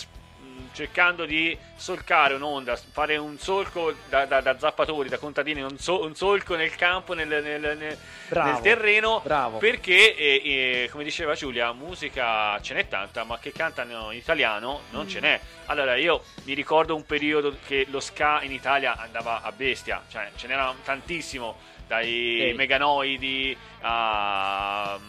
[0.73, 6.03] cercando di solcare un'onda, fare un solco da, da- da zappatori, da contadini, un, so-
[6.03, 7.97] un solco nel campo, nel, nel- nel-
[8.29, 9.57] Bravo, nel terreno, bravo.
[9.57, 10.41] perché, eh,
[10.83, 15.19] eh, come diceva Giulia, musica ce n'è tanta, ma che cantano in italiano non ce
[15.19, 15.39] n'è.
[15.65, 20.29] Allora, io mi ricordo un periodo che lo ska in Italia andava a bestia, cioè
[20.35, 22.53] ce n'era tantissimo, dai Sì.
[22.55, 24.99] meganoidi a, a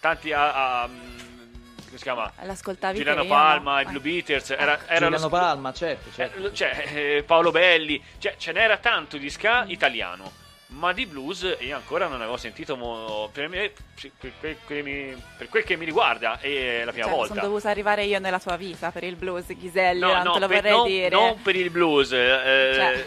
[0.00, 0.32] tanti...
[0.32, 0.88] A, a-
[1.90, 2.32] come si chiama?
[2.42, 3.40] L'ascoltavi Giuliano te, io no.
[3.40, 3.84] Palma, i.
[3.86, 6.36] Blue Beaters, era, era lo Giuliano sc- Palma, certo, certo.
[6.36, 10.38] eh, lo- cioè, eh, Paolo Belli, cioè, ce n'era tanto di ska italiano,
[10.72, 15.20] ma di blues io ancora non avevo sentito mo- per, me- per, quel che mi,
[15.36, 17.34] per quel che mi riguarda, è la prima Cioè, volta.
[17.34, 20.38] sono dovuta arriare io nella tua vita per il blues, Ghiselli, No, non no, te
[20.38, 21.08] lo per- vorrei non, dire.
[21.08, 23.04] non per il blues, eh, Cioè.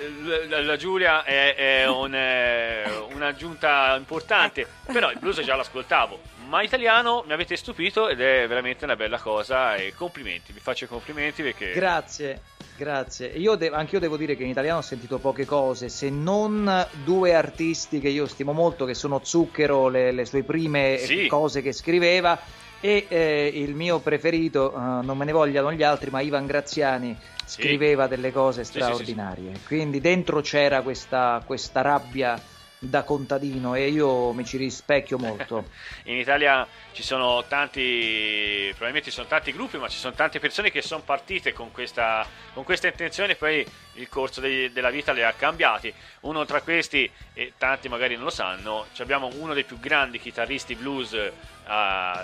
[0.50, 4.70] la, la Giulia è, è un, eh, un'aggiunta importante, Ecco.
[4.92, 6.20] però il blues già l'ascoltavo.
[6.54, 10.84] Ma italiano mi avete stupito ed è veramente una bella cosa e complimenti, vi faccio
[10.84, 11.72] i complimenti perché...
[11.72, 12.42] Grazie,
[12.78, 13.26] grazie.
[13.26, 16.88] Io de- anche io devo dire che in italiano ho sentito poche cose, se non
[17.04, 21.26] due artisti che io stimo molto, che sono Zucchero, le, le sue prime Sì.
[21.26, 22.40] cose che scriveva,
[22.80, 27.18] e eh, il mio preferito, eh, non me ne vogliano gli altri, ma Ivan Graziani
[27.46, 27.62] Sì.
[27.62, 29.62] scriveva delle cose sì, sì, straordinarie.
[29.66, 32.40] Quindi dentro c'era questa, questa rabbia
[32.84, 35.70] da contadino e io mi ci rispecchio molto.
[36.06, 40.72] In Italia ci sono tanti, probabilmente ci sono tanti gruppi, ma ci sono tante persone
[40.72, 45.14] che sono partite con questa, con questa intenzione e poi il corso dei- della vita
[45.14, 45.94] le ha cambiati.
[46.22, 50.76] Uno tra questi, e tanti magari non lo sanno, abbiamo uno dei più grandi chitarristi
[50.76, 51.32] blues, eh,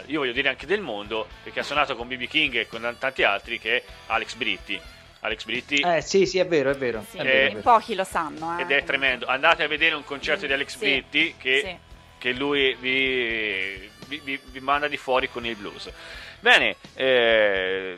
[0.06, 3.24] io voglio dire anche del mondo, perché ha suonato con BB King e con tanti
[3.24, 4.80] altri, che è Alex Britti.
[5.22, 7.04] Alex Britti Eh sì, sì, è vero, è vero.
[7.10, 7.60] Sì, è vero, è vero.
[7.62, 8.58] pochi lo sanno.
[8.58, 8.62] eh.
[8.62, 9.26] ed è tremendo.
[9.26, 11.78] Andate a vedere un concerto di Alex Sì, Britti che, sì.
[12.18, 15.92] che lui vi, vi- vi- vi manda di fuori con il blues.
[16.40, 17.98] Bene, eh,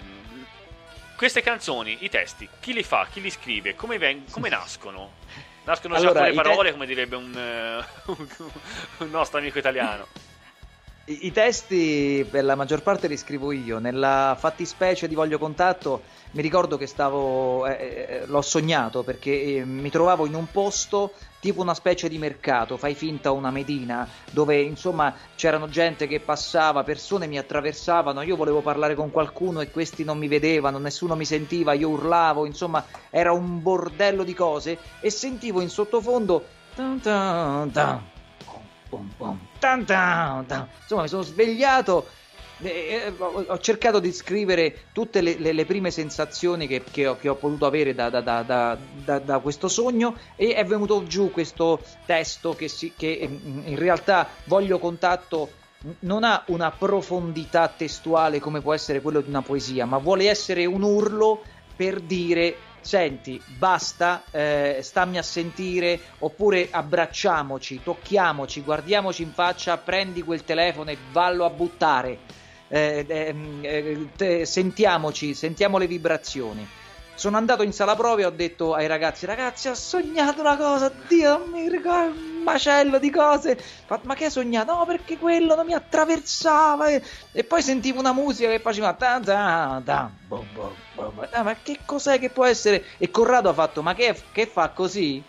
[1.16, 5.14] queste canzoni, i testi, chi li fa, chi li scrive, come, veng- come nascono?
[5.64, 7.86] Nascono già Allora, con le i te- parole, come direbbe un, eh,
[9.04, 10.08] un nostro amico italiano.
[11.06, 13.80] I, i testi per la maggior parte li scrivo io.
[13.80, 17.66] Nella fattispecie di Voglio Contatto mi ricordo che stavo.
[17.66, 17.72] eh,
[18.08, 22.78] eh, l'ho sognato perché eh, mi trovavo in un posto tipo una specie di mercato,
[22.78, 28.62] fai finta una medina, dove insomma c'erano gente che passava, persone mi attraversavano, io volevo
[28.62, 33.32] parlare con qualcuno e questi non mi vedevano, nessuno mi sentiva, io urlavo, insomma era
[33.32, 36.46] un bordello di cose e sentivo in sottofondo.
[36.76, 38.00] tan tan tan,
[38.92, 40.68] pum, pum, tan tan tan.
[40.82, 42.08] Insomma, mi sono svegliato.
[42.64, 42.70] e-
[43.08, 47.28] e ho cercato di scrivere tutte le, le- le prime sensazioni che, che ho, che
[47.28, 48.78] ho potuto avere da, da- da-
[49.18, 54.28] da- questo sogno e è venuto giù questo testo che, si- che mm, in realtà
[54.44, 55.50] voglio contatto
[56.02, 60.68] non ha una profondità testuale come può essere quello di una poesia, ma vuole essere
[60.68, 61.42] un urlo
[61.76, 70.22] per dire senti, basta, eh, stammi a sentire, oppure abbracciamoci, tocchiamoci, guardiamoci in faccia, prendi
[70.22, 72.20] quel telefono e vallo a buttare.
[72.68, 76.68] Eh, ehm, eh, te- sentiamoci, sentiamo le vibrazioni.
[77.14, 80.92] Sono andato in sala prove e ho detto ai ragazzi: Ragazzi, ho sognato una cosa,
[81.08, 83.58] Dio, mi ricordo macello di cose.
[84.04, 84.74] Ma che hai sognato?
[84.76, 86.90] No, perché quello non mi attraversava.
[86.90, 88.94] E, e poi sentivo una musica che faceva.
[88.96, 91.28] tan tan tan, bom, bom, bom.
[91.32, 92.84] Ah, ma che cos'è che può essere?
[92.98, 95.26] E Corrado ha fatto: Ma che, che fa così?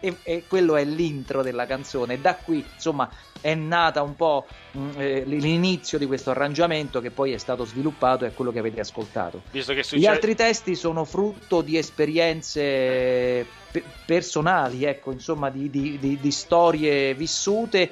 [0.00, 2.20] E, e quello è l'intro della canzone.
[2.20, 3.10] Da qui, insomma,
[3.44, 8.24] è nata un po' mh, eh, l'inizio di questo arrangiamento che poi è stato sviluppato
[8.24, 9.42] e quello che avete ascoltato.
[9.50, 10.06] Che Gli succede...
[10.08, 17.12] altri testi sono frutto di esperienze pe- personali, ecco, insomma, di, di- di- di storie
[17.12, 17.90] vissute,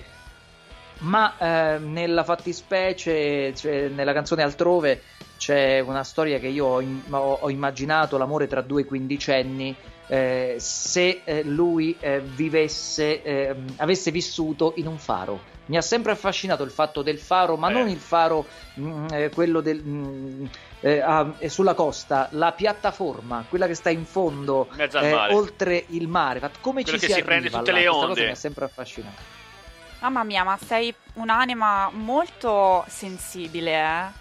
[1.01, 5.03] ma eh, nella fattispecie, cioè, nella canzone altrove,
[5.37, 9.77] c'è una storia che io ho- ho immaginato, l'amore tra due quindicenni,
[10.13, 15.51] eh, se eh, lui eh, vivesse, eh, avesse vissuto in un faro.
[15.67, 17.73] Mi ha sempre affascinato il fatto del faro, ma Eh.
[17.73, 18.45] non il faro,
[18.79, 20.45] mm, eh, quello del, mm,
[20.81, 25.85] eh, a- eh, sulla costa, la piattaforma, quella che sta in fondo, In eh, oltre
[25.89, 26.41] il mare.
[26.61, 27.79] Come Quello ci si, si prende tutte là?
[27.79, 28.09] le Questa onde.
[28.15, 29.23] cosa mi ha sempre affascinato.
[30.01, 34.21] Mamma mia, ma sei un'anima molto sensibile, eh?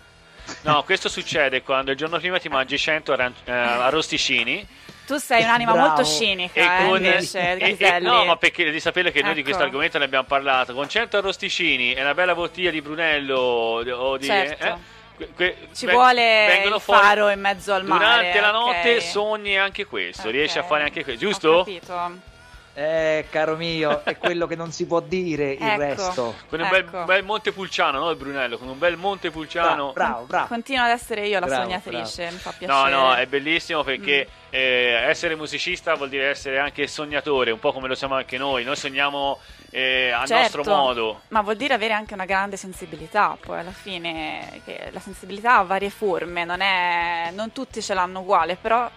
[0.61, 4.65] No, questo succede quando il giorno prima ti mangi 100 aran- eh, arrosticini
[5.11, 5.87] Tu sei un'anima Bravo.
[5.87, 7.03] molto e cinica, eh, con...
[7.03, 9.49] invece, e- e- no, ma perché devi sapere che noi di Ecco.
[9.49, 10.73] questo argomento ne abbiamo parlato.
[10.73, 14.25] Con 100 arrosticini e una bella bottiglia di Brunello o di...
[14.25, 14.79] Certo.
[15.17, 18.05] eh, que- Ci ve- vuole il fuori- faro in mezzo al mare.
[18.05, 19.01] Durante la notte ok.
[19.01, 20.31] sogni anche questo, Ok.
[20.33, 21.57] riesci a fare anche questo, Ho giusto?
[21.65, 22.29] capito.
[22.73, 25.77] Eh, caro mio, è quello che non si può dire il Ecco.
[25.79, 26.35] resto.
[26.49, 27.03] Con un bel, Ecco.
[27.03, 28.09] bel Montepulciano, no?
[28.11, 29.91] Il Brunello, con un bel Montepulciano.
[29.91, 30.47] Bravo, bravo, bravo.
[30.47, 32.89] Continuo ad essere io la Bravo, sognatrice, mi fa No, piacere.
[32.91, 34.53] no, è bellissimo perché Mm.
[34.53, 38.63] eh, essere musicista vuol dire essere anche sognatore, un po' come lo siamo anche noi.
[38.63, 41.21] Noi sogniamo eh, a Certo, nostro modo.
[41.29, 45.63] Ma vuol dire avere anche una grande sensibilità, poi alla fine che la sensibilità ha
[45.63, 48.89] varie forme, non, è, non tutti ce l'hanno uguale, però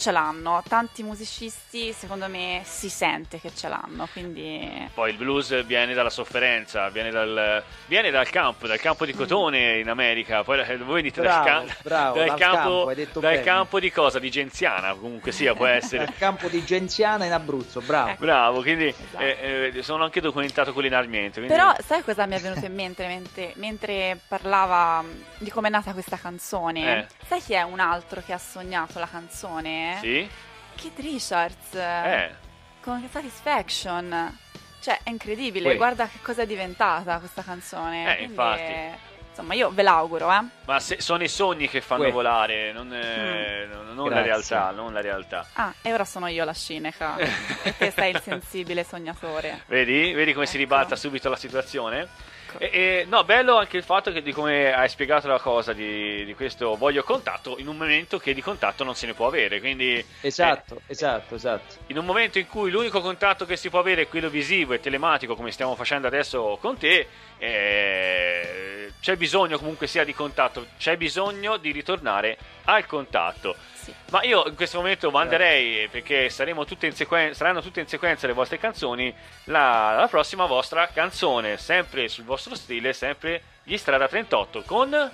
[0.00, 0.62] ce l'hanno.
[0.66, 6.10] Tanti musicisti, secondo me, si sente che ce l'hanno, quindi Poi il blues viene dalla
[6.10, 9.06] sofferenza, viene dal, viene dal campo, dal campo Mm.
[9.06, 10.42] di cotone in America.
[10.42, 13.44] Poi voi venite Bravo, dal, ca- bravo, dal dal campo, campo, hai detto dal bene.
[13.44, 14.18] campo di cosa?
[14.18, 16.04] Di Genziana, comunque sia, può essere.
[16.06, 18.08] Dal campo di Genziana in Abruzzo, bravo.
[18.10, 18.24] Ecco.
[18.24, 19.22] Bravo, quindi Esatto.
[19.22, 21.40] eh, eh, sono anche documentato culinarmente.
[21.40, 25.68] quindi- Però sai cosa mi è venuto in mente mentre, mentre parlava mh, di come
[25.68, 26.98] è nata questa canzone?
[27.00, 27.06] Eh.
[27.26, 29.89] Sai chi è un altro che ha sognato la canzone?
[30.00, 30.28] Sì?
[30.76, 32.34] Keith Richards Eh.
[32.80, 34.38] con Satisfaction.
[34.80, 35.76] Cioè, è incredibile, Uè.
[35.76, 38.02] guarda che cosa è diventata questa canzone.
[38.12, 39.08] Eh, Quindi, infatti.
[39.30, 40.40] Insomma, io ve l'auguro, eh.
[40.64, 42.10] Ma se- sono i sogni che fanno Uè.
[42.10, 43.70] volare, non, eh, Mm.
[43.70, 45.46] non- non la realtà, non la realtà.
[45.52, 47.16] Ah, e ora sono io la cineca.
[47.62, 49.62] e te sei il sensibile sognatore.
[49.66, 50.12] Vedi?
[50.12, 50.62] Vedi come si Ecco.
[50.64, 52.08] ribalta subito la situazione?
[52.50, 52.58] Ecco.
[52.58, 56.24] E- e- no, bello anche il fatto che di come hai spiegato la cosa di,
[56.24, 59.60] di questo voglio contatto in un momento che di contatto non se ne può avere.
[59.60, 61.76] Quindi Esatto, esatto, esatto.
[61.86, 64.80] in un momento in cui l'unico contatto che si può avere è quello visivo e
[64.80, 67.06] telematico, come stiamo facendo adesso con te,
[67.38, 73.56] eh, c'è bisogno comunque sia di contatto, c'è bisogno di ritornare al contatto.
[73.82, 73.94] Sì.
[74.10, 78.26] Ma io in questo momento manderei, perché saremo tutte in sequen- saranno tutte in sequenza
[78.26, 79.14] le vostre canzoni,
[79.44, 85.10] la, la prossima vostra canzone, sempre sul vostro stile, sempre gli Strada 38, con...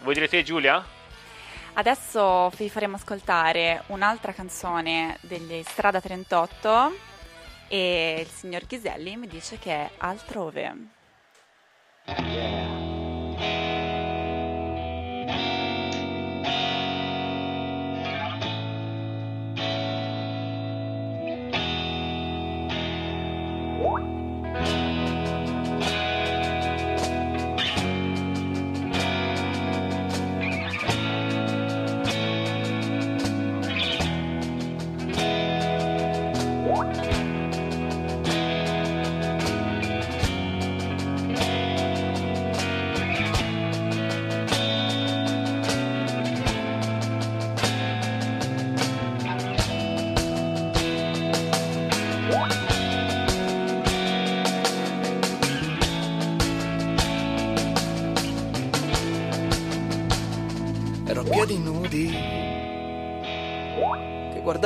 [0.00, 0.84] Vuoi dire te Giulia?
[1.74, 6.96] Adesso vi faremo ascoltare un'altra canzone degli Strada 38
[7.68, 10.74] e il signor Ghiselli mi dice che è altrove.
[12.04, 13.01] Ero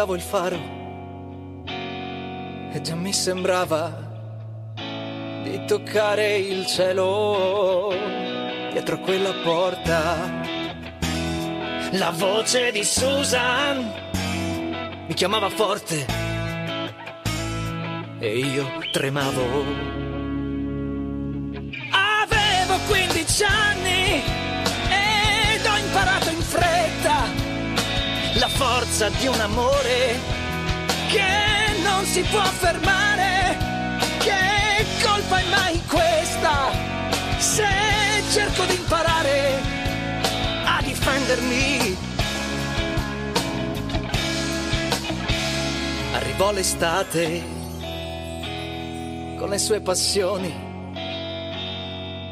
[0.06, 0.58] guardavo il faro
[2.72, 4.04] e già mi sembrava
[5.42, 7.92] di toccare il cielo
[8.70, 10.44] dietro quella porta.
[11.92, 13.92] La voce di Susan
[15.06, 16.06] mi chiamava forte
[18.18, 19.64] e io tremavo.
[21.90, 23.85] Avevo 15 anni
[28.56, 30.18] forza di un amore
[31.08, 33.56] che non si può fermare.
[34.18, 36.70] Che colpa è mai questa
[37.38, 37.66] se
[38.32, 39.60] cerco di imparare
[40.64, 41.96] a difendermi?
[46.14, 47.54] Arrivò l'estate
[49.36, 50.64] con le sue passioni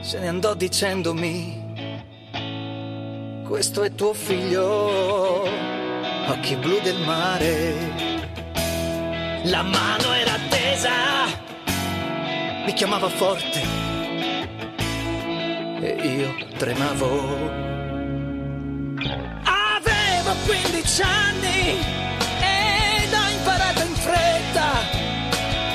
[0.01, 1.63] se ne andò dicendomi
[3.45, 5.84] questo è tuo figlio
[6.27, 7.75] occhi blu del mare
[9.45, 10.91] la mano era tesa
[12.65, 13.61] mi chiamava forte
[15.81, 17.09] e io tremavo
[19.45, 21.79] avevo 15 anni
[22.41, 25.03] ed ho imparato in fretta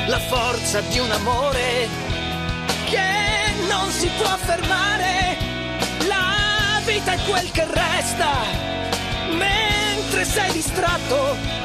[0.08, 1.88] la forza di un amore
[2.90, 3.30] che
[3.70, 5.38] non si può fermare.
[6.08, 8.79] La vita è quel che resta.
[10.20, 11.16] Mentre sei distratto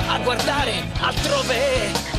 [0.07, 2.14] a guardare altrove.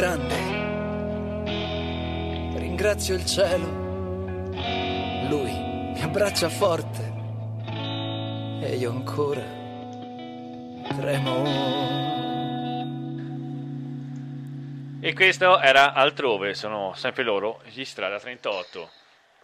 [0.00, 0.34] Grande.
[2.58, 3.66] Ringrazio il cielo.
[5.28, 7.12] Lui mi abbraccia forte.
[8.62, 9.42] E io ancora
[10.98, 11.42] tremo.
[15.02, 18.90] E questo era altrove, sono sempre loro, gli Strada 38.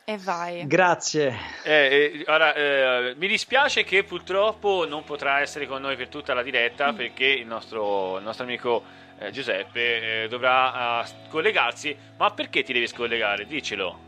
[0.06, 0.66] E vai.
[0.66, 1.36] Grazie.
[1.64, 6.32] Eh, eh, ora, eh, mi dispiace che purtroppo non potrà essere con noi per tutta
[6.32, 11.96] la diretta perché il nostro, il nostro amico eh, Giuseppe eh, dovrà eh, collegarsi.
[12.18, 13.46] Ma perché ti devi scollegare?
[13.46, 14.04] Dicelo.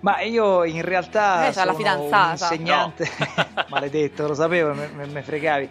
[0.00, 2.26] Ma io in realtà Eh, c'ha la sono fidanzata.
[2.26, 3.08] un insegnante,
[3.68, 5.68] maledetto, lo sapevo, me fregavi.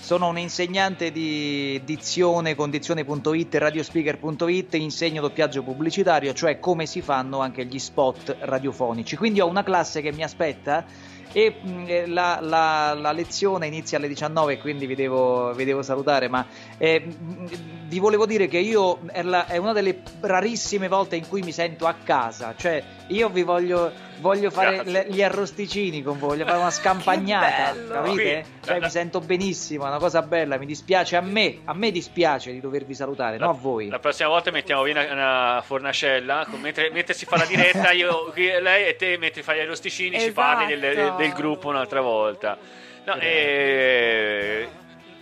[0.00, 7.40] Sono un insegnante di dizione, condizione.it e radiospeaker.it, insegno doppiaggio pubblicitario, cioè come si fanno
[7.40, 9.14] anche gli spot radiofonici.
[9.14, 10.84] Quindi ho una classe che mi aspetta
[11.32, 15.82] e mh, eh, la, la- la lezione inizia alle 19, quindi vi devo, vi devo
[15.82, 16.46] salutare, ma
[16.78, 17.48] eh, mh,
[17.88, 21.52] vi volevo dire che io è, la- è una delle rarissime volte in cui mi
[21.52, 26.44] sento a casa, cioè io vi voglio Voglio fare le- gli arrosticini con voi, voglio
[26.46, 28.12] fare una scampagnata, capite?
[28.42, 31.74] Qui, Cioè, la- mi sento benissimo, è una cosa bella, mi dispiace a me, a
[31.74, 33.88] me dispiace di dovervi salutare, no a voi.
[33.88, 37.90] La prossima volta mettiamo via una, una fornascella, con- mentre, mentre si fa la diretta,
[37.92, 42.00] io, lei e te, mentre fai gli arrosticini, ci parli del, del- del gruppo un'altra
[42.00, 42.56] volta.
[43.04, 44.68] No, eh,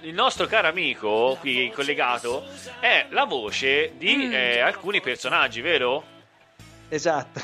[0.02, 2.44] il nostro caro amico qui collegato
[2.80, 4.32] è la voce di Mm.
[4.32, 6.04] eh, alcuni personaggi, vero?
[6.88, 7.40] Esatto.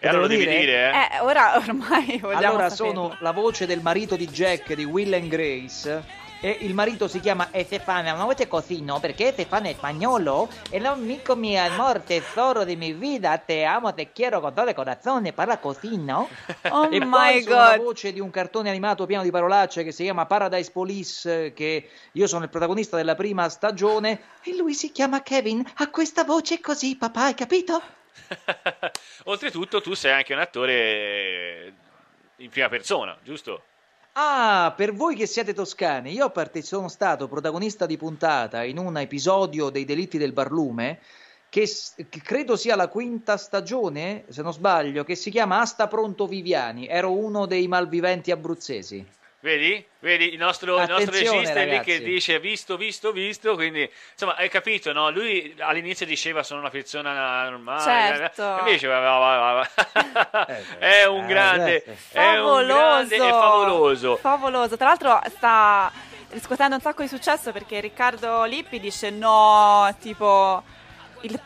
[0.00, 1.16] E allora lo devi dire, eh?
[1.16, 2.92] Eh, ora ormai vogliamo Allora saperlo.
[2.92, 6.04] sono la voce del marito di Jack di Will and Grace
[6.40, 9.00] e il marito si chiama Estefano, ma volete così no?
[9.00, 14.12] Perché Estefano è spagnolo e l'amico mio amor, tesoro di mi vida, te amo, te
[14.12, 16.28] quiero con todo el corazón, parla così no?
[16.70, 17.84] Oh e my poi sono la god.
[17.84, 22.26] voce di un cartone animato pieno di parolacce che si chiama Paradise Police, che io
[22.28, 26.96] sono il protagonista della prima stagione e lui si chiama Kevin, ha questa voce così
[26.96, 27.82] papà, hai capito?
[29.24, 31.72] Oltretutto tu sei anche un attore
[32.36, 33.62] in prima persona, giusto?
[34.12, 38.96] Ah, per voi che siete toscani, io parte- sono stato protagonista di puntata in un
[38.98, 40.98] episodio dei delitti del barlume
[41.48, 45.86] che, s- che credo sia la quinta stagione, se non sbaglio, che si chiama Asta
[45.86, 46.88] Pronto Viviani.
[46.88, 49.06] Ero uno dei malviventi abruzzesi.
[49.40, 49.86] Vedi?
[50.00, 53.54] Vedi il nostro, il nostro regista è lì che dice visto, visto, visto.
[53.54, 55.10] Quindi insomma, hai capito, no?
[55.10, 57.82] Lui all'inizio diceva sono una persona normale.
[57.82, 58.42] Certo.
[58.42, 60.46] eh, Invece va, va, va, va.
[60.46, 60.62] Eh,
[61.02, 64.16] è un eh, grande, è un grande e favoloso.
[64.16, 64.76] Favoloso.
[64.76, 65.92] Tra l'altro sta
[66.30, 70.62] riscuotendo un sacco di successo perché Riccardo Lippi dice no, tipo
[71.20, 71.40] il,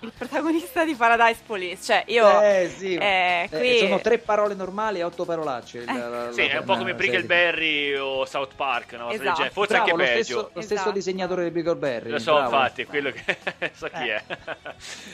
[0.00, 1.82] il protagonista di Paradise Police.
[1.82, 2.94] Cioè, io Eh, sì.
[2.94, 5.84] eh, Eh, qui sono tre parole normali e otto parolacce.
[5.84, 6.94] la- la- Sì, la- è un po' la come serie.
[6.94, 9.10] Brickleberry o South Park, no?
[9.10, 9.36] Esatto.
[9.42, 10.22] Cioè, Forse Bravo, lo anche peggio.
[10.24, 10.90] stesso, lo stesso Esatto.
[10.92, 12.10] disegnatore di Brickleberry.
[12.10, 12.44] Lo so, bravo.
[12.54, 13.24] infatti, è quello che
[13.74, 14.22] so chi è.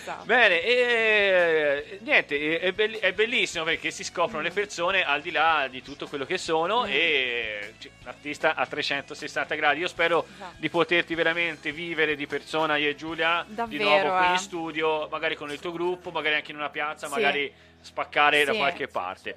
[0.00, 0.24] Esatto.
[0.24, 5.66] Bene, e, niente, è, belli- è bellissimo perché si scoprono le persone al di là
[5.70, 9.80] di tutto quello che sono e cioè, l'artista a 360 gradi.
[9.80, 10.54] Io spero Esatto.
[10.58, 14.30] di poterti veramente vivere di persona io e Giulia di Davvero, nuovo qui eh.
[14.30, 17.12] in studio, magari con il tuo gruppo, magari anche in una piazza, Sì.
[17.12, 18.58] magari spaccare da Sì.
[18.58, 19.36] qualche parte.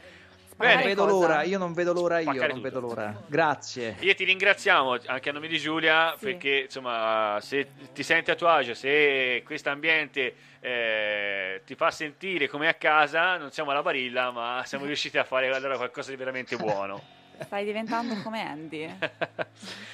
[0.59, 1.13] Non Bene, vedo cosa?
[1.13, 2.61] l'ora, io non vedo l'ora, io non tutto.
[2.61, 3.21] vedo l'ora.
[3.27, 3.97] Grazie.
[3.99, 6.25] Io ti ringraziamo anche a nome di Giulia Sì.
[6.25, 12.47] perché insomma se ti senti a tuo agio, se questo ambiente eh, ti fa sentire
[12.47, 16.15] come a casa, non siamo alla barilla ma siamo riusciti a fare allora qualcosa di
[16.15, 17.03] veramente buono.
[17.43, 18.87] Stai diventando come Andy.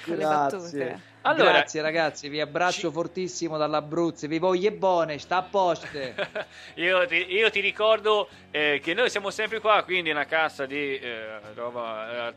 [0.04, 0.58] Con le Grazie.
[0.58, 1.00] battute.
[1.22, 5.86] Allora- Grazie ragazzi, vi abbraccio Ci- fortissimo dall'Abruzzo, vi voglio buone, sta a posto.
[6.74, 10.98] Io ti, io ti ricordo eh, che noi siamo sempre qua, quindi una cassa di
[10.98, 12.28] eh, roba...
[12.28, 12.34] eh,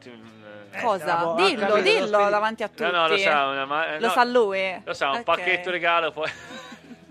[0.72, 1.20] eh, Cosa?
[1.20, 2.84] ha dillo, dillo davanti a tutti.
[2.84, 4.82] no, no, lo sa, una, ma- Lo no, sa lui.
[4.86, 5.24] Lo sa, un Ok.
[5.24, 6.30] pacchetto regalo poi...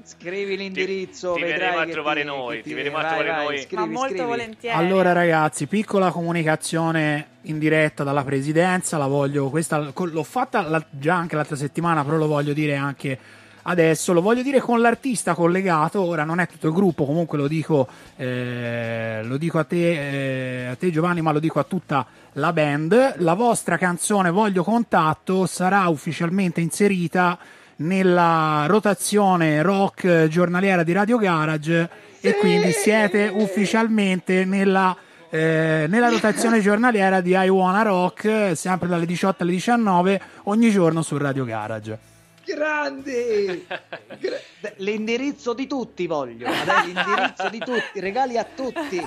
[0.09, 3.59] Scrivi l'indirizzo, ti vedrai verremo a trovare ti- noi, ti verremo a trovare vai, noi.
[3.59, 4.25] Scrivi, Ma molto scrivi.
[4.25, 4.77] volentieri.
[4.77, 11.17] Allora ragazzi, piccola comunicazione in diretta dalla presidenza, la voglio, questa l'ho fatta la- già
[11.17, 13.19] anche l'altra settimana, però lo voglio dire anche
[13.63, 17.49] adesso, lo voglio dire con l'artista collegato, ora non è tutto il gruppo, comunque lo
[17.49, 22.07] dico, eh, lo dico a, te, eh, a te Giovanni, ma lo dico a tutta
[22.35, 27.37] la band, la vostra canzone Voglio Contatto sarà ufficialmente inserita
[27.77, 31.89] nella rotazione rock giornaliera di Radio Garage
[32.21, 34.97] e quindi siete ufficialmente nella,
[35.31, 40.71] eh, nella rotazione giornaliera di I Wanna Rock, eh, sempre dalle 18 alle 19, ogni
[40.71, 41.99] giorno su Radio Garage.
[42.45, 43.67] Grandi!
[44.19, 44.37] Gra-
[44.77, 49.05] l'indirizzo di tutti voglio, adesso l'indirizzo di tutti, regali a tutti.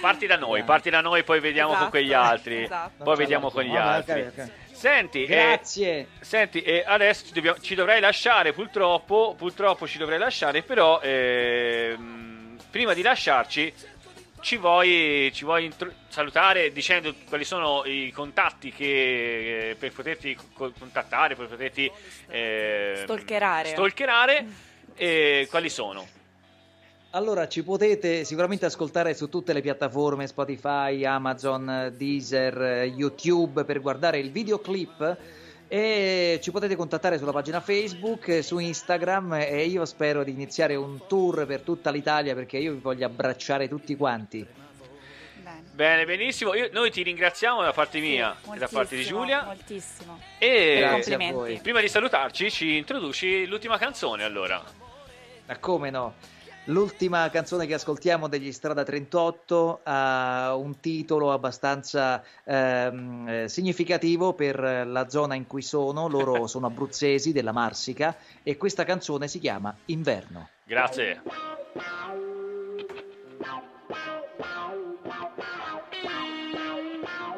[0.00, 2.62] Parti da noi, parti da noi, poi vediamo con Esatto, quegli altri.
[2.64, 3.04] esatto.
[3.04, 4.20] Poi vediamo con gli altri.
[4.20, 4.50] ok, ok.
[4.80, 6.06] Senti, eh, Grazie.
[6.20, 12.56] senti eh, adesso ci, dobbiamo- ci dovrai lasciare, purtroppo, purtroppo ci dovrai lasciare, però ehm,
[12.70, 13.70] prima di lasciarci
[14.40, 20.34] ci vuoi, ci vuoi intro- salutare dicendo quali sono i contatti che, eh, per poterti
[20.54, 21.92] co- contattare, per poterti
[22.28, 23.68] ehm, Stalkerare.
[23.68, 24.46] stalkerare,
[24.96, 26.08] e quali sono?
[27.12, 34.18] Allora, ci potete sicuramente ascoltare su tutte le piattaforme Spotify, Amazon, Deezer, YouTube per guardare
[34.20, 35.16] il videoclip
[35.66, 41.00] e ci potete contattare sulla pagina Facebook, su Instagram e io spero di iniziare un
[41.08, 44.46] tour per tutta l'Italia perché io vi voglio abbracciare tutti quanti.
[45.72, 46.04] Bene.
[46.04, 46.54] Benissimo.
[46.54, 49.44] Io- noi ti ringraziamo da parte Sì, mia e da parte di Giulia.
[49.46, 50.20] Moltissimo.
[50.38, 51.32] E Grazie a complimenti.
[51.34, 51.58] voi.
[51.60, 54.62] prima di salutarci, ci introduci l'ultima canzone allora.
[55.46, 56.14] Ma come no?
[56.70, 64.86] L'ultima canzone che ascoltiamo degli Strada 38 ha un titolo abbastanza ehm, eh, significativo per
[64.86, 69.74] la zona in cui sono, loro sono abruzzesi della Marsica e questa canzone si chiama
[69.86, 70.48] Inverno.
[70.64, 71.22] Grazie.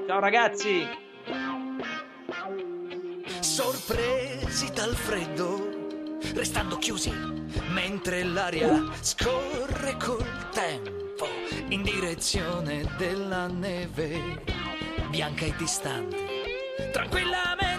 [0.07, 0.87] Ciao ragazzi!
[3.41, 5.72] Sorpresi dal freddo
[6.35, 7.13] restando chiusi
[7.69, 11.27] mentre l'aria scorre col tempo
[11.69, 14.43] in direzione della neve,
[15.09, 16.17] bianca e distante,
[16.93, 17.72] tranquillamente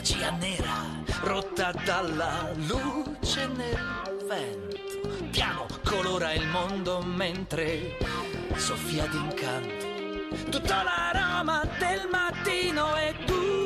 [0.00, 0.86] magia nera,
[1.24, 5.28] rotta dalla luce nel vento.
[5.30, 7.98] Piano colora il mondo mentre
[8.54, 10.48] soffia d'incanto.
[10.48, 13.59] Tutto l'aroma del mattino e tu.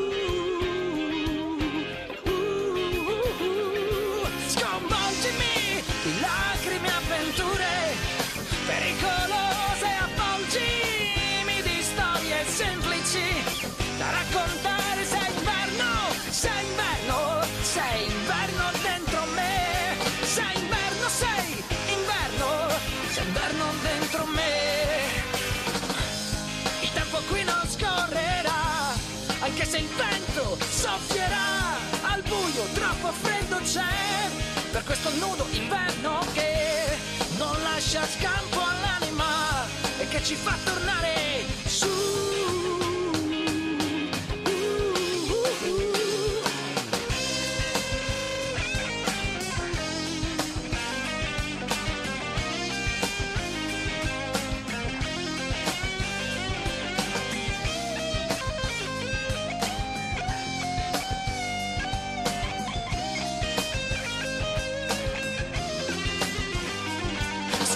[29.75, 31.77] Se il vento soffierà.
[32.03, 34.31] Al buio troppo freddo c'è.
[34.70, 36.97] Per questo nudo inverno che
[37.39, 39.66] non lascia scampo all'anima
[39.99, 41.64] e che ci fa tornare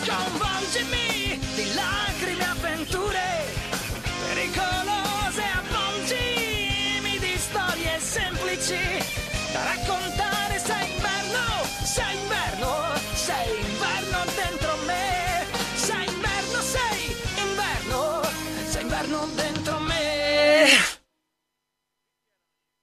[0.09, 2.28] Sconvolgimi di lacrime e avventure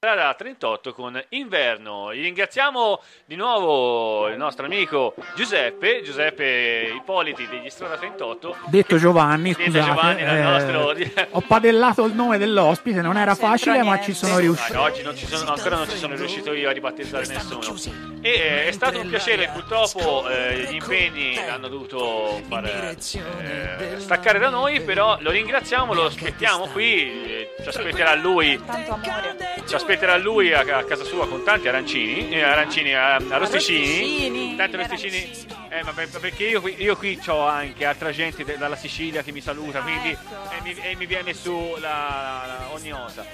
[0.06, 2.14] Strada 38 con Inverno.
[2.14, 8.56] Gli ringraziamo di nuovo il nostro amico Giuseppe, Giuseppe Ippoliti degli Strada 38.
[8.68, 10.93] Detto Giovanni, Detto scusate, Giovanni, eh, nostro-
[11.32, 14.80] ho padellato il nome dell'ospite, non era facile, ma ci sono riuscito.
[14.80, 17.76] oggi non ci sono, ancora non ci sono riuscito io a ribattezzare nessuno.
[18.22, 24.38] E eh, è stato un piacere, purtroppo eh, gli impegni l'hanno dovuto far eh, staccare
[24.38, 29.36] da noi, però lo ringraziamo, lo aspettiamo qui, eh, ci aspetterà lui Tanto amore.
[29.66, 34.56] ci aspetterà lui a, a casa sua con tanti arancini, eh, arancini a, a rosticini,
[34.56, 35.46] tanti rosticini.
[35.70, 39.24] Eh, ma per- perché io qui, io qui ho anche altra gente de- dalla Sicilia
[39.24, 40.52] che mi saluta, Ah, quindi ecco.
[40.52, 43.26] e, mi, e mi viene su la, la- ogni cosa.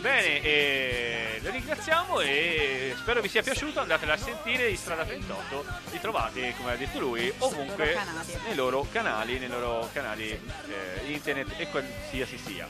[0.00, 3.80] Bene, eh, lo ringraziamo e spero vi sia piaciuto.
[3.80, 5.64] Andatelo a sentire di Strada 38.
[5.92, 11.10] Li trovate, come ha detto lui, ovunque loro nei loro canali, nei loro canali eh,
[11.12, 12.68] internet e qualsiasi sia.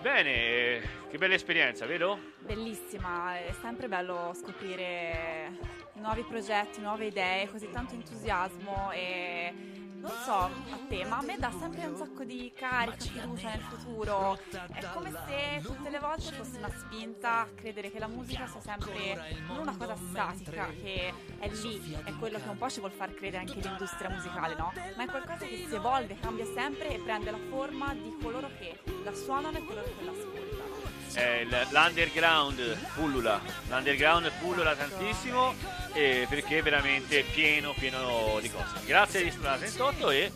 [0.00, 0.80] Bene,
[1.10, 2.18] che bella esperienza, vero?
[2.38, 5.50] Bellissima, è sempre bello scoprire
[5.94, 9.52] nuovi progetti, nuove idee, così tanto entusiasmo e
[10.00, 13.60] non so a te, ma a me dà sempre un sacco di carica, fiducia nel
[13.60, 14.38] futuro.
[14.50, 18.60] È come se tutte le volte fosse una spinta a credere che la musica sia
[18.60, 22.92] sempre non una cosa statica, che è lì, è quello che un po' ci vuol
[22.92, 24.72] far credere anche l'industria musicale, no?
[24.96, 28.78] Ma è qualcosa che si evolve, cambia sempre e prende la forma di coloro che
[29.04, 30.77] la suonano e coloro che l'ascoltano.
[31.14, 35.54] Eh, l'underground pullula, l'underground pullula tantissimo
[35.94, 38.84] eh, perché è veramente pieno, pieno di cose.
[38.84, 40.32] Grazie di Strada 38 e eh,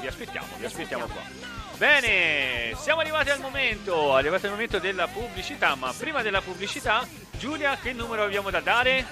[0.00, 1.22] vi aspettiamo, vi aspettiamo qua.
[1.76, 7.06] Bene, siamo arrivati al momento, arrivati al momento della pubblicità, ma prima della pubblicità,
[7.38, 9.06] Giulia, che numero abbiamo da dare?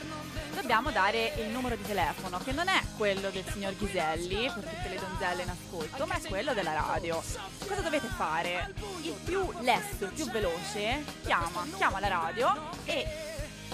[0.61, 4.89] Dobbiamo dare il numero di telefono, che non è quello del signor Ghiselli, per tutte
[4.89, 7.23] le donzelle in ascolto, ma è quello della radio.
[7.65, 8.75] Cosa dovete fare?
[9.03, 13.07] Il più lesto, il più veloce, chiama, chiama la radio e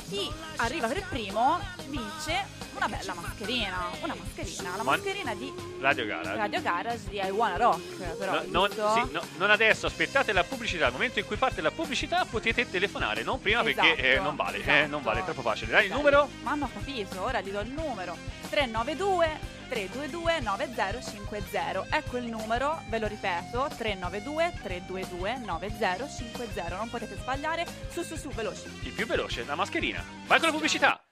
[0.08, 3.86] chi arriva per primo vince una bella mascherina.
[4.02, 6.34] Una mascherina, la Ma- mascherina di Radio Gara.
[6.34, 8.16] Radio Garage di I Wanna Rock.
[8.16, 10.86] Però, No, non, sì, no, non adesso, aspettate la pubblicità.
[10.86, 14.36] Al momento in cui parte la pubblicità potete telefonare, non prima perché eh, Esatto, non
[14.36, 14.88] vale, eh, esatto.
[14.88, 15.70] non vale, è troppo facile.
[15.70, 16.28] Dai il numero?
[16.42, 18.16] Ma hanno capito, ora gli do il numero
[18.50, 19.38] 392
[19.74, 21.86] 322 9050.
[21.90, 26.76] Ecco il numero, ve lo ripeto, 392 322 9050.
[26.76, 27.66] Non potete sbagliare.
[27.90, 28.68] Su su su, veloci.
[28.84, 30.04] Il più veloce, la mascherina.
[30.26, 31.03] Vai con la pubblicità.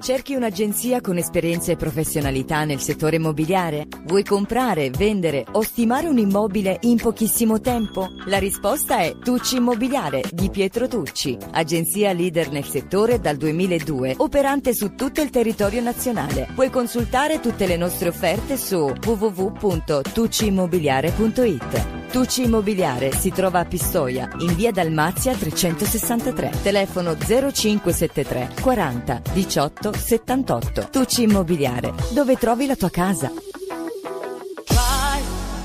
[0.00, 3.88] Cerchi un'agenzia con esperienza e professionalità nel settore immobiliare?
[4.04, 8.06] Vuoi comprare, vendere o stimare un immobile in pochissimo tempo?
[8.26, 14.72] La risposta è Tucci Immobiliare di Pietro Tucci, agenzia leader nel settore dal 2002, operante
[14.72, 16.46] su tutto il territorio nazionale.
[16.54, 21.86] Puoi consultare tutte le nostre offerte su www.tucciimmobiliare.it.
[22.12, 30.88] Tucci Immobiliare si trova a Pistoia, in via Dalmazia 363, telefono 0573 40 18 78.
[30.90, 33.30] Tucci Immobiliare, dove trovi la tua casa.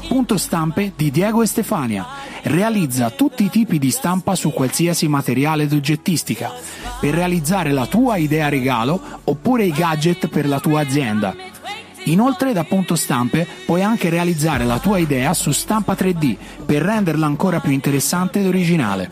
[0.08, 2.06] Punto stampe di Diego e Stefania.
[2.44, 6.52] Realizza tutti i tipi di stampa su qualsiasi materiale d'oggettistica
[7.00, 11.36] per realizzare la tua idea regalo oppure i gadget per la tua azienda.
[12.06, 17.26] Inoltre da Punto Stampe puoi anche realizzare la tua idea su stampa 3D per renderla
[17.26, 19.10] ancora più interessante ed originale.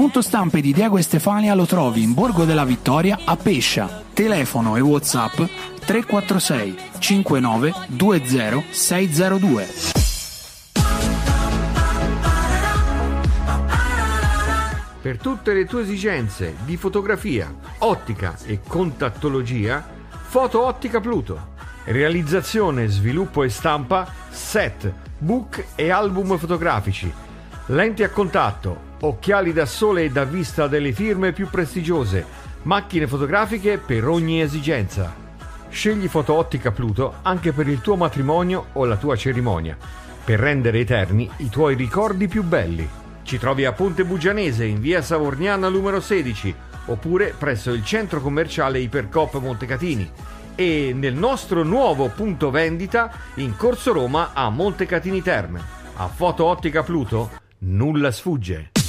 [0.00, 4.02] Punto Stampe di Diego e Stefania lo trovi in Borgo della Vittoria a Pescia.
[4.14, 5.42] Telefono e WhatsApp
[5.84, 9.68] 346 59 20 602.
[15.02, 21.48] Per tutte le tue esigenze di fotografia, ottica e contattologia, Foto Ottica Pluto.
[21.84, 27.12] Realizzazione, sviluppo e stampa, set, book e album fotografici.
[27.66, 32.24] Lenti a contatto, occhiali da sole e da vista delle firme più prestigiose,
[32.62, 35.14] macchine fotografiche per ogni esigenza.
[35.68, 39.76] Scegli Foto Ottica Pluto anche per il tuo matrimonio o la tua cerimonia,
[40.24, 42.88] per rendere eterni i tuoi ricordi più belli.
[43.22, 46.54] Ci trovi a Ponte Bugianese in via Savorniana numero 16
[46.86, 50.10] oppure presso il centro commerciale Ipercop Montecatini
[50.56, 55.62] e nel nostro nuovo punto vendita in Corso Roma a Montecatini Terme.
[55.96, 58.79] A Foto Ottica Pluto nulla sfugge.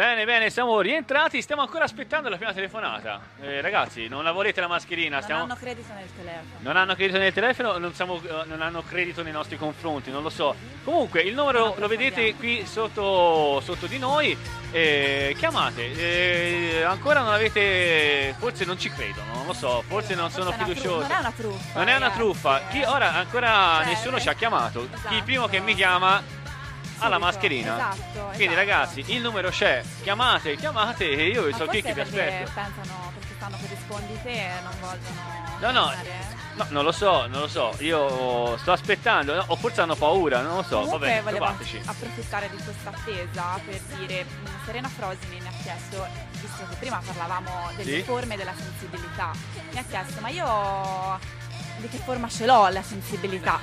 [0.00, 3.20] Bene, bene, siamo rientrati, stiamo ancora aspettando la prima telefonata.
[3.42, 5.16] Eh, ragazzi, non la volete la mascherina?
[5.16, 6.54] Non Stiamo- hanno credito nel telefono.
[6.60, 10.22] Non hanno credito nel telefono, non, siamo- eh, non hanno credito nei nostri confronti, non
[10.22, 10.54] lo so.
[10.84, 14.34] Comunque, il numero lo vedete qui sotto, sotto di noi.
[14.72, 18.34] eh, chiamate, eh, ancora non avete.
[18.38, 21.08] Forse non ci credono, non lo so, forse non sono Forse fiduciosi.
[21.08, 21.78] tru- Non è una truffa.
[21.78, 22.58] Non è una truffa.
[22.60, 22.62] eh.
[22.70, 23.48] Chi ora ancora
[23.82, 24.82] Cioè, nessuno ci ha chiamato.
[24.88, 25.14] Chi esatto.
[25.14, 26.22] il primo che mi chiama
[27.00, 27.74] ha la Subito, mascherina.
[27.74, 28.54] esatto, Quindi esatto.
[28.56, 29.82] ragazzi, il numero c'è.
[30.02, 32.50] Chiamate, chiamate e io Ma so chi che vi aspetto.
[32.54, 35.92] pensano perché stanno per rispondi te e non vogliono No, no,
[36.54, 37.74] no, non lo so, non lo so.
[37.80, 40.80] Io sto aspettando, no, o forse hanno paura, non lo so.
[40.80, 41.80] Comunque Vabbè, volevo provateci.
[41.84, 46.06] approfittare di questa attesa per dire mh, Serena Frosini mi ha chiesto,
[46.40, 48.02] visto che prima parlavamo delle Sì.
[48.02, 49.32] forme della sensibilità,
[49.72, 51.18] mi ha chiesto ma io
[51.80, 53.58] di che forma ce l'ho la sensibilità?